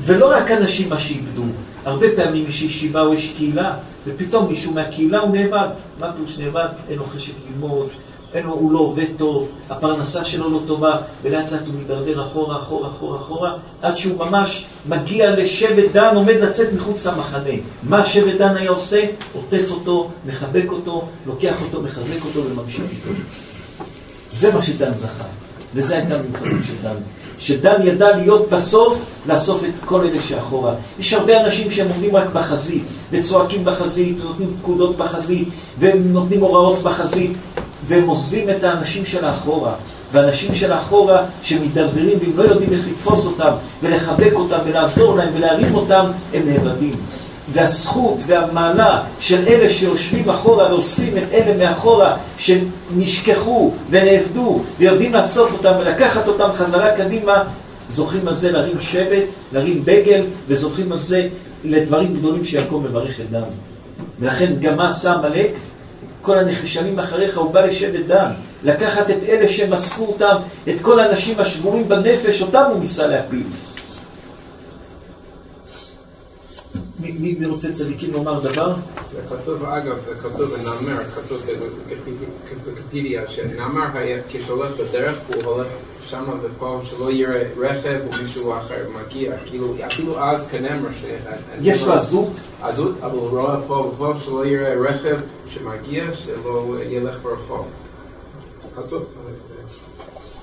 [0.00, 1.44] ולא רק אנשים מה שאיבדו,
[1.84, 5.68] הרבה פעמים יש ישיבה או יש קהילה, ופתאום מישהו מהקהילה הוא נאבד.
[6.00, 6.68] מה פירוש נאבד?
[6.88, 7.88] אין לו חשק ללמוד,
[8.34, 12.58] אין לו, הוא לא עובד טוב, הפרנסה שלו לא טובה, ולאט לאט הוא מידרדר אחורה,
[12.58, 17.54] אחורה, אחורה, אחורה, עד שהוא ממש מגיע לשבט דן, עומד לצאת מחוץ למחנה.
[17.82, 19.04] מה שבט דן היה עושה?
[19.32, 23.20] עוטף אותו, מחבק אותו, לוקח אותו, מחזק אותו וממשיך איתו.
[24.32, 25.24] זה מה שדן זכה,
[25.74, 26.96] וזה הייתה המיוחדות של דן.
[27.38, 30.74] שדן ידע להיות בסוף, לאסוף את כל אלה שאחורה.
[30.98, 36.78] יש הרבה אנשים שהם עומדים רק בחזית, וצועקים בחזית, ונותנים פקודות בחזית, והם נותנים הוראות
[36.78, 37.32] בחזית,
[37.88, 39.72] והם עוזבים את האנשים של האחורה.
[40.12, 43.50] ואנשים של האחורה שמתדרדרים והם לא יודעים איך לתפוס אותם
[43.82, 46.92] ולחבק אותם ולעזור להם ולהרים אותם, הם נאבדים.
[47.52, 55.72] והזכות והמעלה של אלה שיושבים אחורה ואוספים את אלה מאחורה שנשכחו ונאבדו ויודעים לאסוף אותם
[55.80, 57.42] ולקחת אותם חזרה קדימה,
[57.88, 61.28] זוכים על זה להרים שבט, להרים דגל וזוכים על זה
[61.64, 63.42] לדברים גדולים שיעקב מברך את דן.
[64.20, 65.50] ולכן גם מה עשה עמלק?
[66.24, 68.30] כל הנחשלים אחריך, הוא בא לשבט דן.
[68.64, 70.36] לקחת את אלה שמסכו אותם,
[70.68, 73.42] את כל האנשים השבורים בנפש, אותם הוא ניסה להפיל.
[77.20, 78.74] מי, רוצה צדיקים לומר דבר?
[79.12, 81.42] זה כתוב, אגב, זה כתוב בנאמר, כתוב
[82.66, 85.66] בקפידיה, שנאמר היה כשהולך בדרך, הוא הולך
[86.02, 91.04] שמה ופה, שלא יראה רכב או מישהו אחר מגיע, כאילו, אפילו אז כנאמר ש...
[91.60, 92.40] יש לו עזות?
[92.62, 97.66] עזות, אבל הוא רואה פה ופה שלא יראה רכב שמגיע, שלא ילך ברחוב.
[98.62, 99.04] זה כתוב.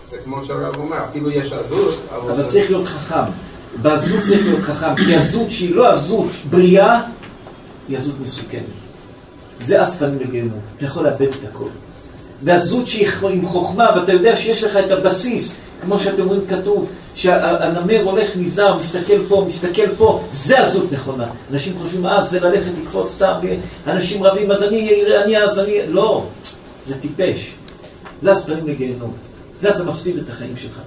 [0.10, 2.32] זה כמו שהרב אומר, אפילו יש עזות, אבל...
[2.32, 3.51] אבל צריך להיות חכם.
[3.82, 7.02] בעזות צריך להיות חכם, כי עזות שהיא לא עזות בריאה,
[7.90, 8.62] היא עזות מסוכנת.
[9.62, 11.68] זה אס פנים לגיהנום, אתה יכול לאבד את הכל.
[12.44, 18.04] ועזות שהיא עם חוכמה, ואתה יודע שיש לך את הבסיס, כמו שאתם רואים כתוב, שהנמר
[18.04, 21.28] הולך נזהר, מסתכל פה, מסתכל פה, זה עזות נכונה.
[21.52, 23.34] אנשים חושבים, אה, זה ללכת לקפוץ סתם,
[23.88, 25.78] אנשים רבים, אז אני אראה, אני אז אני...
[25.88, 26.26] לא,
[26.86, 27.52] זה טיפש.
[28.22, 29.14] זה אס פנים לגיהנום.
[29.60, 30.80] זה אתה מפסיד את החיים שלך.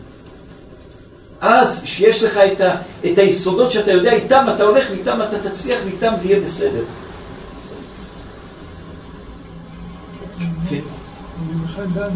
[1.44, 2.74] אז שיש לך את, ה,
[3.12, 6.82] את היסודות שאתה יודע, איתם אתה הולך, ואיתם אתה תצליח, ואיתם זה יהיה בסדר.
[10.68, 10.80] כן.
[11.40, 12.10] רבי מיכאל דן?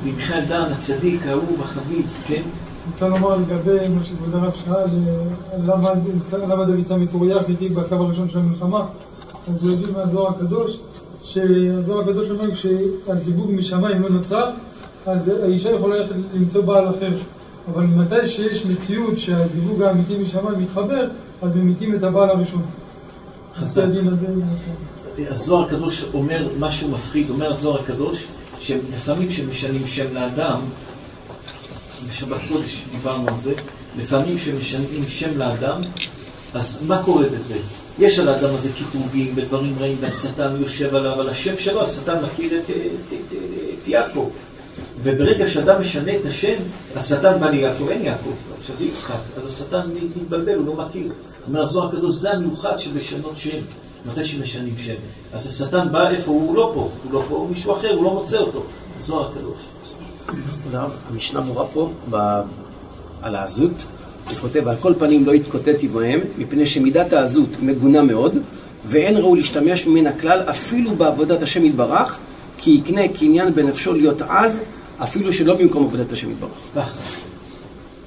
[0.00, 0.72] רבי מיכאל דן.
[0.72, 2.42] הצדיק, האהוב, החביב, כן?
[2.92, 4.90] רוצה לומר לגבי מה שכבוד הרב שאל,
[6.44, 8.86] למה, דוד שם את אוריה חיתי בקו הראשון של המלחמה,
[9.48, 10.78] אז הוא הביא מהזוהר הקדוש,
[11.22, 14.50] שהזוהר הקדוש אומר כשהזיווג משמיים לא נוצר,
[15.08, 17.10] אז האישה יכולה ללכת למצוא בעל אחר.
[17.74, 21.08] אבל מתי שיש מציאות שהזיווג האמיתי משמיים מתחבר,
[21.42, 22.62] אז ממיתים את הבעל הראשון.
[23.56, 23.82] חסר.
[23.82, 24.26] הדין הזה...
[25.30, 28.24] הזוהר הקדוש אומר משהו מפחיד, אומר הזוהר הקדוש,
[28.60, 30.60] שלפעמים כשמשנים שם לאדם,
[32.08, 33.54] בשבת קודש דיברנו על זה,
[33.98, 35.80] לפעמים כשמשנים שם לאדם,
[36.54, 37.58] אז מה קורה בזה?
[37.98, 42.60] יש על האדם הזה קיטובים ודברים רעים, והשטן יושב עליו, על השם שלו, השטן מכיר
[43.82, 44.30] את יעקב.
[45.02, 46.54] וברגע שאדם משנה את השם,
[46.96, 49.80] השטן בא ליעקב, אין יעקב, עכשיו זה יצחק, אז השטן
[50.16, 51.12] מתבלבל, הוא לא מכיר.
[51.48, 53.58] אומר הזוהר הקדוש, זה המיוחד של לשנות שם,
[54.06, 54.94] מתי שמשנים שם.
[55.32, 56.30] אז השטן בא איפה?
[56.30, 58.64] הוא לא פה, הוא לא פה, הוא מישהו אחר, הוא לא מוצא אותו.
[58.98, 59.58] הזוהר הקדוש.
[61.10, 61.90] המשנה מורה פה.
[63.22, 63.86] על העזות,
[64.28, 68.36] הוא כותב, על כל פנים לא התקוטטתי בהם, מפני שמידת העזות מגונה מאוד,
[68.88, 72.18] ואין ראוי להשתמש ממנה כלל אפילו בעבודת השם יתברך,
[72.58, 74.60] כי יקנה קניין בנפשו להיות עז,
[75.02, 76.50] אפילו שלא במקום עבודת השם יתברך.
[76.74, 76.90] ככה,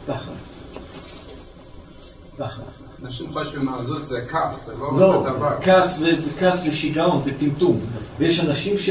[0.07, 0.31] ככה,
[2.39, 2.61] ככה.
[3.05, 5.49] אנשים חושבים עזות זה כעס, זה לא לא, דבר.
[5.61, 7.79] כעס זה, זה כעס זה שיגעון, זה טמטום.
[8.19, 8.89] ויש אנשים ש...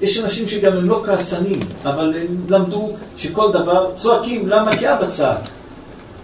[0.00, 4.76] יש אנשים שגם הם לא כעסנים, אבל הם למדו שכל דבר, צועקים, למה?
[4.76, 5.38] כי אבא צעק.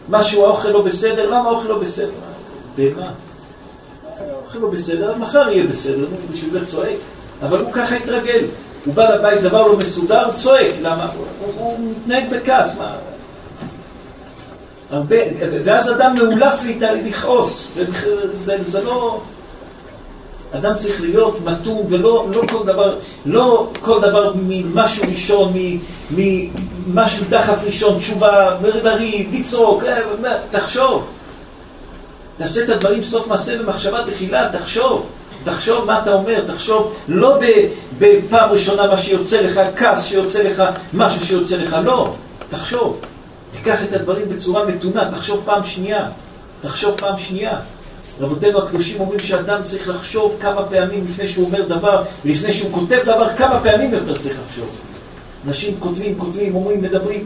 [0.09, 2.11] משהו, האוכל לא בסדר, למה האוכל לא בסדר?
[2.77, 3.11] במה?
[4.19, 6.97] האוכל לא בסדר, מחר יהיה בסדר, בשביל זה צועק.
[7.43, 8.45] אבל הוא ככה התרגל.
[8.87, 10.75] הוא בא לבית, דבר לא מסודר, הוא צועק.
[10.83, 11.07] למה?
[11.17, 12.97] הוא, הוא מתנהג בכעס, מה?
[14.91, 15.17] הרבה,
[15.65, 16.61] ואז אדם מאולף
[17.05, 17.73] לכעוס,
[18.33, 19.21] זה, זה לא...
[20.53, 25.53] אדם צריך להיות מתון, ולא לא כל דבר, לא כל דבר ממשהו ראשון,
[26.11, 29.99] ממשהו דחף ראשון, תשובה, לריב, לצעוק, אה,
[30.51, 31.11] תחשוב.
[32.37, 35.07] תעשה את הדברים סוף מעשה במחשבה תחילה, תחשוב.
[35.45, 37.39] תחשוב מה אתה אומר, תחשוב לא
[37.99, 40.63] בפעם ראשונה מה שיוצא לך, כעס שיוצא לך,
[40.93, 42.15] משהו שיוצא לך, לא.
[42.51, 43.01] תחשוב.
[43.51, 46.09] תיקח את הדברים בצורה מתונה, תחשוב פעם שנייה.
[46.61, 47.59] תחשוב פעם שנייה.
[48.21, 52.99] רבותינו הקדושים אומרים שאדם צריך לחשוב כמה פעמים לפני שהוא אומר דבר, ולפני שהוא כותב
[53.03, 54.71] דבר, כמה פעמים יותר צריך לחשוב.
[55.49, 57.25] אנשים כותבים, כותבים, אומרים, מדברים.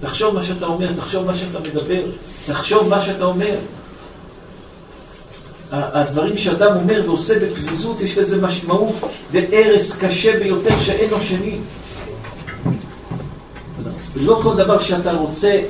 [0.00, 2.02] תחשוב מה שאתה אומר, תחשוב מה שאתה מדבר,
[2.46, 3.54] תחשוב מה שאתה אומר.
[5.72, 8.94] הדברים שאדם אומר ועושה בפזיזות, יש לזה משמעות
[9.32, 11.58] והרס קשה ביותר שאין לו שני.
[14.16, 15.60] לא כל דבר שאתה רוצה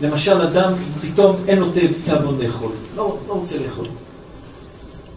[0.00, 0.72] למשל, אדם
[1.02, 1.66] פתאום אין לו
[2.04, 3.86] תיאבון לאכול, לא, לא רוצה לאכול.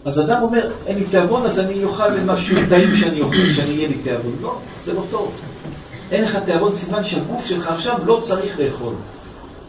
[0.05, 3.87] אז אדם אומר, אין לי תיאבון, אז אני אוכל משהו טעים שאני אוכל, שאני אהיה
[3.87, 4.35] לי תיאבון.
[4.41, 5.31] לא, זה לא טוב.
[6.11, 8.93] אין לך תיאבון, סימן שהגוף שלך עכשיו לא צריך לאכול.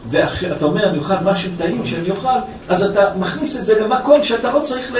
[0.09, 2.39] ואתה אומר, אני אוכל משהו טעים שאני אוכל,
[2.69, 4.97] אז אתה מכניס את זה למקום שאתה לא צריך, ל...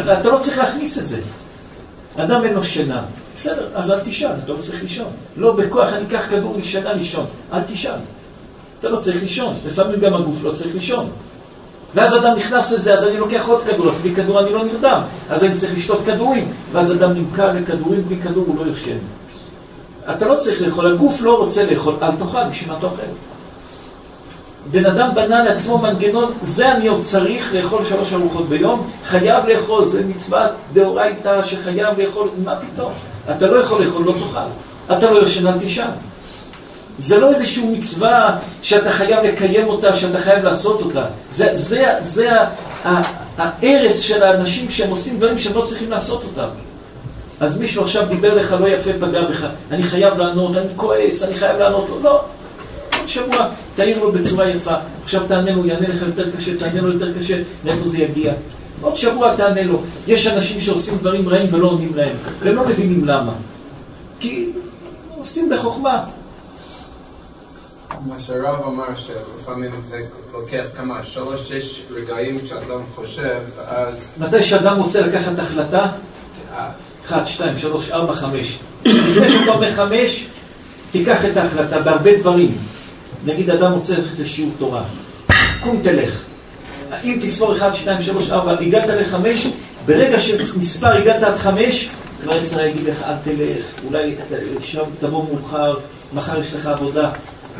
[0.00, 1.20] אתה לא צריך להכניס את זה.
[2.16, 3.02] אדם אין לו שינה,
[3.36, 5.06] בסדר, אז אל תישן, אתה לא צריך לישון.
[5.36, 7.96] לא בכוח אני אקח כדור לשינה לישון, אל תישן.
[8.80, 11.10] אתה לא צריך לישון, לפעמים גם הגוף לא צריך לישון.
[11.94, 15.00] ואז אדם נכנס לזה, אז אני לוקח עוד כדור, אז בלי כדור אני לא נרדם,
[15.30, 18.96] אז אני צריך לשתות כדורים, ואז אדם נמכר לכדורים, בלי כדור הוא לא יושן.
[20.10, 23.02] אתה לא צריך לאכול, הגוף לא רוצה לאכול, אל תאכל, בשביל מה אתה אוכל?
[24.70, 29.84] בן אדם בנה לעצמו מנגנון, זה אני עוד צריך לאכול שלוש ארוחות ביום, חייב לאכול,
[29.84, 32.92] זה מצוות דאורייתא שחייב לאכול, מה פתאום?
[33.30, 34.96] אתה לא יכול לאכול, לא תאכל.
[34.98, 35.90] אתה לא יושן, אל תישן.
[36.98, 41.04] זה לא איזושהי מצווה שאתה חייב לקיים אותה, שאתה חייב לעשות אותה.
[41.30, 42.30] זה, זה, זה
[43.38, 46.48] ההרס של האנשים שהם עושים דברים שהם לא צריכים לעשות אותם.
[47.40, 51.34] אז מישהו עכשיו דיבר לך לא יפה, פגע בך, אני חייב לענות, אני כועס, אני
[51.34, 52.00] חייב לענות לו.
[52.02, 52.20] לא.
[53.04, 56.92] עוד שבוע תעיר לו בצורה יפה, עכשיו תענה לו, יענה לך יותר קשה, תענה לו
[56.92, 58.32] יותר קשה, מאיפה זה יגיע.
[58.80, 59.82] עוד שבוע תענה לו.
[60.06, 63.32] יש אנשים שעושים דברים רעים ולא עונים להם, והם לא מבינים למה.
[64.20, 64.48] כי
[65.18, 66.04] עושים בחוכמה.
[68.06, 70.00] מה שהרב אמר שלפעמים זה
[70.32, 74.10] לוקח כמה, שלוש, שש רגעים כשאדם חושב, אז...
[74.18, 75.86] מתי שאדם רוצה לקחת החלטה?
[77.06, 78.58] אחת, שתיים, שלוש, ארבע, חמש.
[78.84, 80.26] לפני שאתה אומר חמש,
[80.90, 82.58] תיקח את ההחלטה בהרבה דברים.
[83.26, 84.84] נגיד אדם רוצה ללכת לשיעור תורה,
[85.60, 86.22] קום תלך.
[87.04, 89.46] אם תספור אחד, שתיים, שלוש, ארבע, הגעת לחמש,
[89.86, 91.88] ברגע שמספר הגעת עד חמש,
[92.22, 94.14] כבר יצרה יגיד לך אל תלך, אולי
[95.00, 95.74] תבוא מאוחר,
[96.14, 97.10] מחר יש לך עבודה.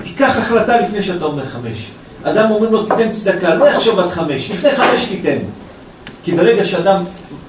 [0.03, 1.91] תיקח החלטה לפני שאתה אומר חמש.
[2.23, 5.39] אדם אומרים לו תיתן צדקה, לא יחשוב עד חמש, לפני חמש תיתן.
[6.25, 7.05] כי ברגע שאדם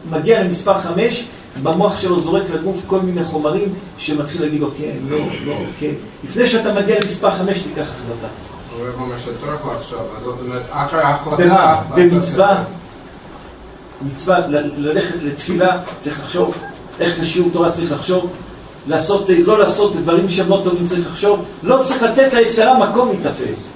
[0.10, 1.26] מגיע למספר חמש,
[1.64, 5.92] במוח שלו זורק לגוף כל מיני חומרים שמתחיל להגיד לו כן, לא, לא, כן.
[6.24, 8.28] לפני שאתה מגיע למספר חמש, תיקח החלטה.
[8.78, 11.82] הוא אומר שצריך לחשוב, אז זאת אומרת, אחרי ההחלטה...
[11.96, 12.64] במצווה,
[14.02, 14.48] מצווה,
[14.78, 16.58] ללכת לתפילה, צריך לחשוב,
[17.00, 18.32] איך לשיעור תורה צריך לחשוב,
[18.88, 23.74] לעשות, לא לעשות דברים שהם לא טובים, צריך לחשוב, לא צריך לתת ליצירה מקום להיתפס.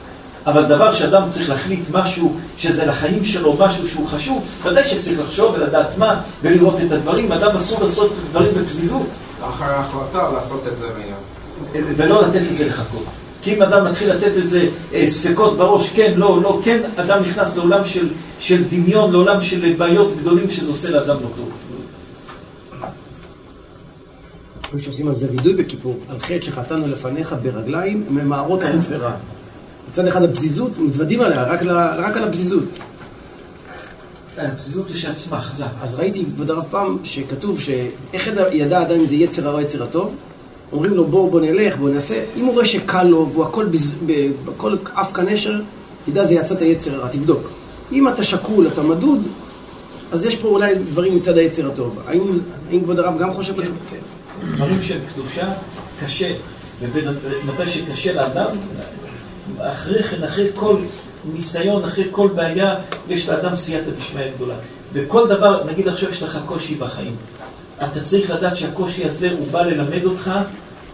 [0.49, 5.55] אבל דבר שאדם צריך להחליט משהו שזה לחיים שלו, משהו שהוא חשוב, ודאי שצריך לחשוב
[5.55, 7.31] ולדעת מה, ולראות את הדברים.
[7.31, 9.07] אדם אסור לעשות דברים בפזיזות.
[9.41, 11.83] אחרי ההחלטה לעשות את זה מיד.
[11.97, 13.03] ולא לתת לזה לחכות.
[13.41, 17.57] כי אם אדם מתחיל לתת לזה אה, ספקות בראש, כן, לא, לא, כן, אדם נכנס
[17.57, 18.07] לעולם של,
[18.39, 21.49] של דמיון, לעולם של בעיות גדולים שזה עושה לאדם לא טוב.
[24.79, 29.11] שעושים על זה וידוי בכיפור, על חטא שחטאנו לפניך ברגליים ממערות חוץ ורע.
[29.89, 31.63] מצד אחד הפזיזות, מתוודים עליה, רק,
[31.97, 32.63] רק על הפזיזות.
[34.37, 35.65] הפזיזות יש עצמה חזק.
[35.81, 39.83] אז ראיתי כבוד הרב פעם שכתוב שאיך ידע אדם אם זה יצר הרע או יצר
[39.83, 40.15] הטוב?
[40.71, 42.23] אומרים לו בואו בוא נלך, בוא נעשה.
[42.37, 43.95] אם הוא רואה שקל לו והוא הכל, בז...
[44.47, 45.61] הכל עף כנשר,
[46.05, 47.49] תדע זה יצאת יצר הרע, תבדוק.
[47.91, 49.27] אם אתה שקול, אתה מדוד,
[50.11, 51.99] אז יש פה אולי דברים מצד היצר הטוב.
[52.07, 53.61] האם, האם כבוד הרב גם חושב...
[53.61, 53.97] כן, כן.
[54.55, 55.53] דברים של קדושה,
[55.99, 56.33] קשה.
[56.81, 58.49] ומתי שקשה לאדם,
[59.59, 60.75] אחרי כן, אחרי כל
[61.33, 62.75] ניסיון, אחרי כל בעיה,
[63.09, 64.55] יש לאדם סייעתא דשמיא גדולה.
[64.93, 67.15] וכל דבר, נגיד עכשיו יש לך קושי בחיים.
[67.83, 70.31] אתה צריך לדעת שהקושי הזה הוא בא ללמד אותך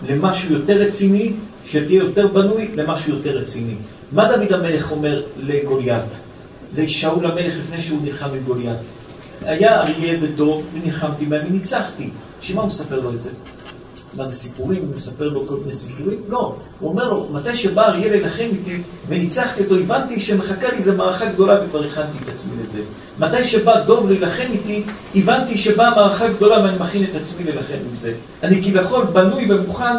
[0.09, 1.33] למשהו יותר רציני,
[1.65, 3.75] שתהיה יותר בנוי למשהו יותר רציני.
[4.11, 6.19] מה דוד המלך אומר לגוליית?
[6.77, 8.77] לשאול המלך לפני שהוא נלחם עם גוליית?
[9.41, 12.09] היה אריה ודוב ונלחמתי בהם וניצחתי.
[12.41, 13.29] בשביל מה הוא מספר לו את זה?
[14.15, 14.81] מה זה סיפורים?
[14.81, 16.17] הוא מספר לו כל מיני סיפורים?
[16.29, 16.55] לא.
[16.79, 21.25] הוא אומר לו, מתי שבא אריה להילחם איתי וניצחתי אותו, הבנתי שמחכה לי איזו מערכה
[21.25, 22.79] גדולה וכבר הכנתי את עצמי לזה.
[23.19, 24.83] מתי שבא דוב להילחם איתי,
[25.15, 28.13] הבנתי שבאה מערכה גדולה ואני מכין את עצמי להילחם עם זה.
[28.43, 29.95] אני כביכול בנוי ומוכן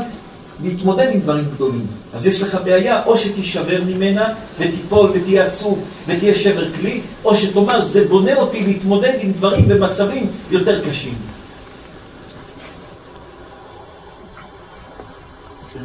[0.62, 1.86] להתמודד עם דברים גדולים.
[2.14, 7.80] אז יש לך בעיה, או שתישבר ממנה ותיפול ותהיה עצוב ותהיה שבר כלי, או שתאמר,
[7.80, 11.14] זה בונה אותי להתמודד עם דברים במצבים יותר קשים.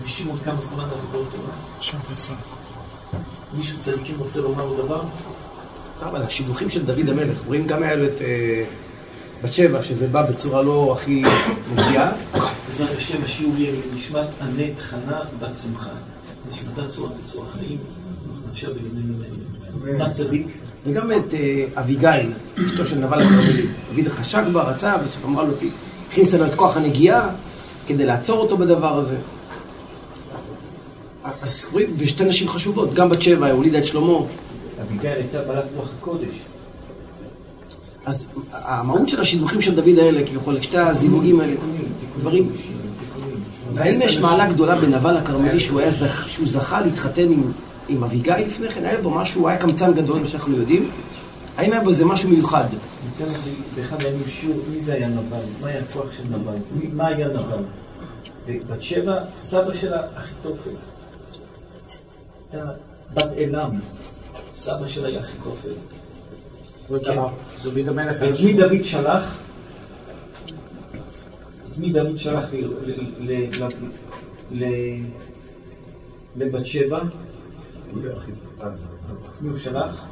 [0.01, 1.53] רבי שמעון, כמה זמן עבודות תורה?
[1.81, 1.97] שם.
[3.53, 5.01] מישהו צדיקים רוצה לומר עוד דבר?
[6.01, 8.63] אבל השידוכים של דוד המלך, רואים גם היה לו את אה,
[9.43, 11.23] בת שבע, שזה בא בצורה לא הכי
[11.69, 12.11] מופיעה.
[12.67, 15.89] בעזרת השם השיעור יהיה נשמת ענת חנה בת שמחה.
[16.51, 17.77] נשמתה צורת וצורה חיים,
[18.49, 19.21] נפשה בלימודים
[19.85, 19.97] האלה.
[19.97, 20.47] מה צדיק?
[20.85, 22.33] וגם את אה, אביגיל,
[22.65, 23.67] אשתו של נבל הכרמלי.
[23.95, 25.53] דוד חשק בה, רצה, בסוף אמרה לו,
[26.11, 27.29] הכניסה לו את כוח הנגיעה
[27.87, 29.17] כדי לעצור אותו בדבר הזה.
[31.23, 34.17] אז רואים, ושתי נשים חשובות, גם בת שבע הולידה את שלמה.
[34.81, 36.31] אביגיל הייתה בעלת רוח הקודש.
[38.05, 41.53] אז המהות של השידוכים של דוד האלה, כביכול, שתי הזיווגים האלה,
[42.19, 42.51] דברים...
[43.73, 45.81] והאם יש מעלה גדולה בנבל הכרמלי שהוא
[46.45, 47.27] זכה להתחתן
[47.89, 48.85] עם, אביגיל לפני כן?
[48.85, 50.89] היה בו משהו, הוא היה קמצן גדול, מה שאנחנו יודעים.
[51.57, 52.65] האם היה בו איזה משהו מיוחד?
[53.05, 55.39] ניתן לזה באחד הימים שיעור, מי זה היה נבל?
[55.61, 56.53] מה היה הכוח של נבל?
[56.93, 57.63] מה היה נבל?
[58.47, 60.69] ובת שבע, סבא שלה אחיתופל.
[62.53, 62.71] הייתה
[63.13, 63.79] בת אלם.
[64.53, 65.73] סבא שלה היה אחיתופל.
[66.87, 67.19] כן.
[67.63, 68.23] דוד המלך...
[68.23, 69.37] את מי דוד שלח?
[71.71, 73.69] את מי דוד שלח ל- ל- ל- ל-
[74.51, 75.05] ל-
[76.35, 76.99] לבת שבע?
[77.87, 77.93] את
[79.41, 80.05] מי הוא שלח?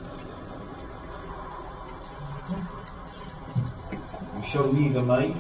[4.39, 5.31] לשאול מי ומאי?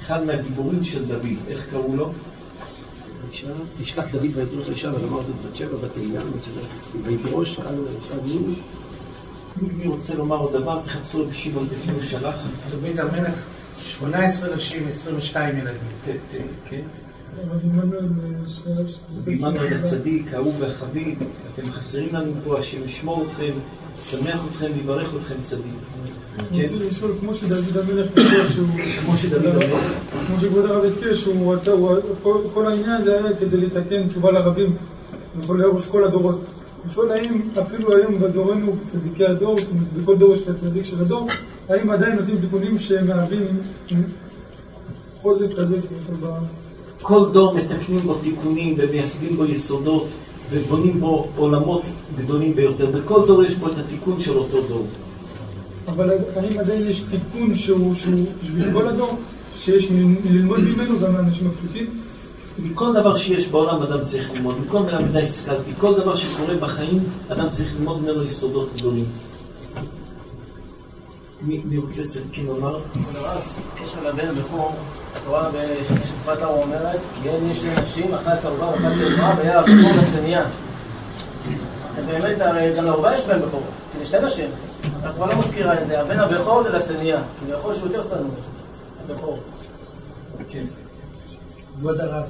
[0.00, 2.12] אחד מהגיבורים של דוד, איך קראו לו?
[3.80, 6.60] ישלח דוד ויתרוש אישה ולומר זאת בת שבע, בת שבע,
[7.04, 8.54] ויתרוש על אישה דיון.
[9.62, 10.80] מי רוצה לומר עוד דבר?
[10.84, 12.36] תחפשו את שמעון את מי הוא שלח.
[12.70, 13.44] דוד המלך,
[13.82, 15.80] 18 נשים, 22 ילדים.
[16.64, 16.80] כן.
[17.48, 17.56] אבל
[19.26, 21.18] עמנואל, הצדיק, האהוב והחביב,
[21.54, 23.52] אתם חסרים לנו פה, השם ישמור אתכם,
[23.98, 25.74] ישמח אתכם, יברך אתכם צדיק.
[26.56, 26.66] כן?
[27.20, 28.66] כמו שדוד המלך פיתוח שהוא...
[29.04, 29.80] כמו שדוד המלך.
[30.26, 31.96] כמו שכבוד הרב הזכיר, שהוא רצה, הוא-
[32.54, 34.76] כל- העניין זה היה כדי לתקן תשובה לרבים,
[35.48, 36.40] לאורך כל הדורות.
[36.84, 39.56] אני שואל האם אפילו היום בדורנו, צדיקי הדור,
[39.96, 41.28] בכל דור יש את הצדיק של הדור,
[41.68, 43.42] האם עדיין עושים תיקונים שמהווים
[45.22, 45.76] חוזק כזה.
[47.02, 50.06] כל דור מתקנים בו תיקונים ומייסדים בו יסודות
[50.50, 51.82] ובונים בו עולמות
[52.18, 52.86] גדולים ביותר.
[52.90, 54.86] בכל דור יש בו את התיקון של אותו דור.
[55.88, 59.18] אבל האם עדיין יש תיקון שהוא שהוא בשביל כל הדור,
[59.56, 61.86] שיש מ- ללמוד ממנו גם לאנשים הפשוטים?
[62.58, 66.98] מכל דבר שיש בעולם אדם צריך ללמוד, מכל מילה מידה השכלתי, כל דבר שקורה בחיים
[67.28, 69.04] אדם צריך ללמוד ממנו יסודות גדולים.
[71.42, 72.78] מי מי רוצה צדיקים לומר?
[72.78, 74.72] בקשר לבן הבכור,
[75.16, 79.74] התורה בשפת האור אומרת, כי אין יש שני נשים, אחת ערובה ואחת צעירה, והיה הבכור
[80.02, 80.44] לשניה.
[81.96, 83.62] ובאמת, הרי גם לערובה יש בן בכור,
[83.92, 84.48] כי זה שתי נשים.
[85.08, 86.94] התורה לא מזכירה את זה, הבן הבכור זה
[87.40, 88.18] כי יכול שהוא יותר שנוא,
[89.04, 89.38] הבכור.
[90.50, 90.64] כן.
[91.78, 92.22] כבוד הרב,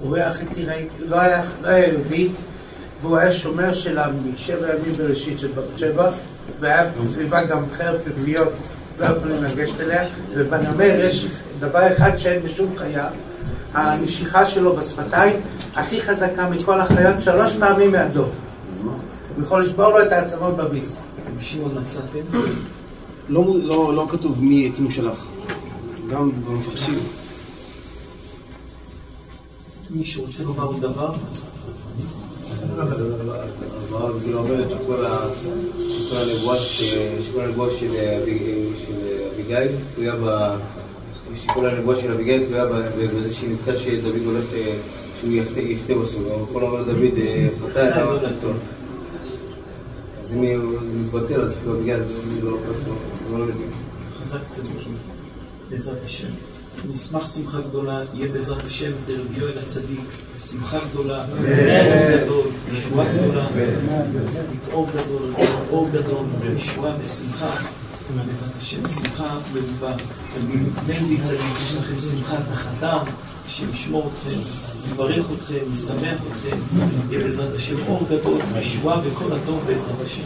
[0.00, 2.28] הוא- היה הכי תיראי, לא היה לא יהודי,
[3.02, 6.10] והוא היה שומר שלה משבע ימים בראשית של בת שבע,
[6.60, 8.48] והיה סביבה גם חרב כפיות,
[9.00, 10.04] לא יכולים לגשת אליה,
[10.34, 11.26] ובנמר יש
[11.60, 13.08] דבר אחד שאין בשום חיה,
[13.74, 15.40] הנשיכה שלו בשפתיים
[15.76, 18.30] הכי חזקה מכל החיות, שלוש פעמים מהדוב.
[19.36, 21.02] הוא יכול לשבור לו את העצמות בביס.
[21.40, 22.38] שמעון מצאתם?
[23.28, 25.26] לא, לא, לא כתוב מי את מי שלח.
[26.10, 26.98] גם במפרשים.
[29.90, 31.12] מישהו רוצה לומר עוד דבר?
[32.78, 35.04] הגמרא אומרת שכל
[37.40, 37.86] הנבואה של
[38.22, 38.38] אבי-
[38.86, 38.92] של
[39.34, 40.54] אביגיל תלויה ב...
[41.36, 44.74] שכל הנבואה של אביגיל תלויה בזה שהיא נזכר שדוד הולך, אה,
[45.20, 46.22] שהוא יחטא בסוף.
[46.30, 48.50] הוא יכול לומר לדוד, אה, חטא אתה לא תחטוא.
[50.30, 51.96] אז אם הוא מתבטל, אז כאילו אביגיל
[52.42, 52.94] לא לוקח אותו,
[53.32, 53.70] לא מבין.
[54.20, 54.96] חזק צדיקים,
[55.70, 56.26] בעזרת השם.
[56.92, 60.00] נשמח שמחה גדולה, יהיה בעזרת השם את רבי יואל הצדיק,
[60.38, 61.24] שמחה גדולה,
[62.24, 63.46] גדול, ישועה גדולה,
[64.30, 65.32] צדיק אור גדול,
[65.70, 66.24] אור גדול,
[66.56, 67.56] ישועה ושמחה,
[68.26, 69.96] בעזרת השם, שמחה מרובה.
[70.88, 73.12] מנדי צדיק, יש לכם שמחת החתם,
[73.48, 74.38] שישמור אתכם,
[74.92, 76.56] יברך אתכם, ישמח אתכם,
[77.10, 80.22] יהיה בעזרת השם אור גדול, ישועה וכל הטוב בעזרת השם.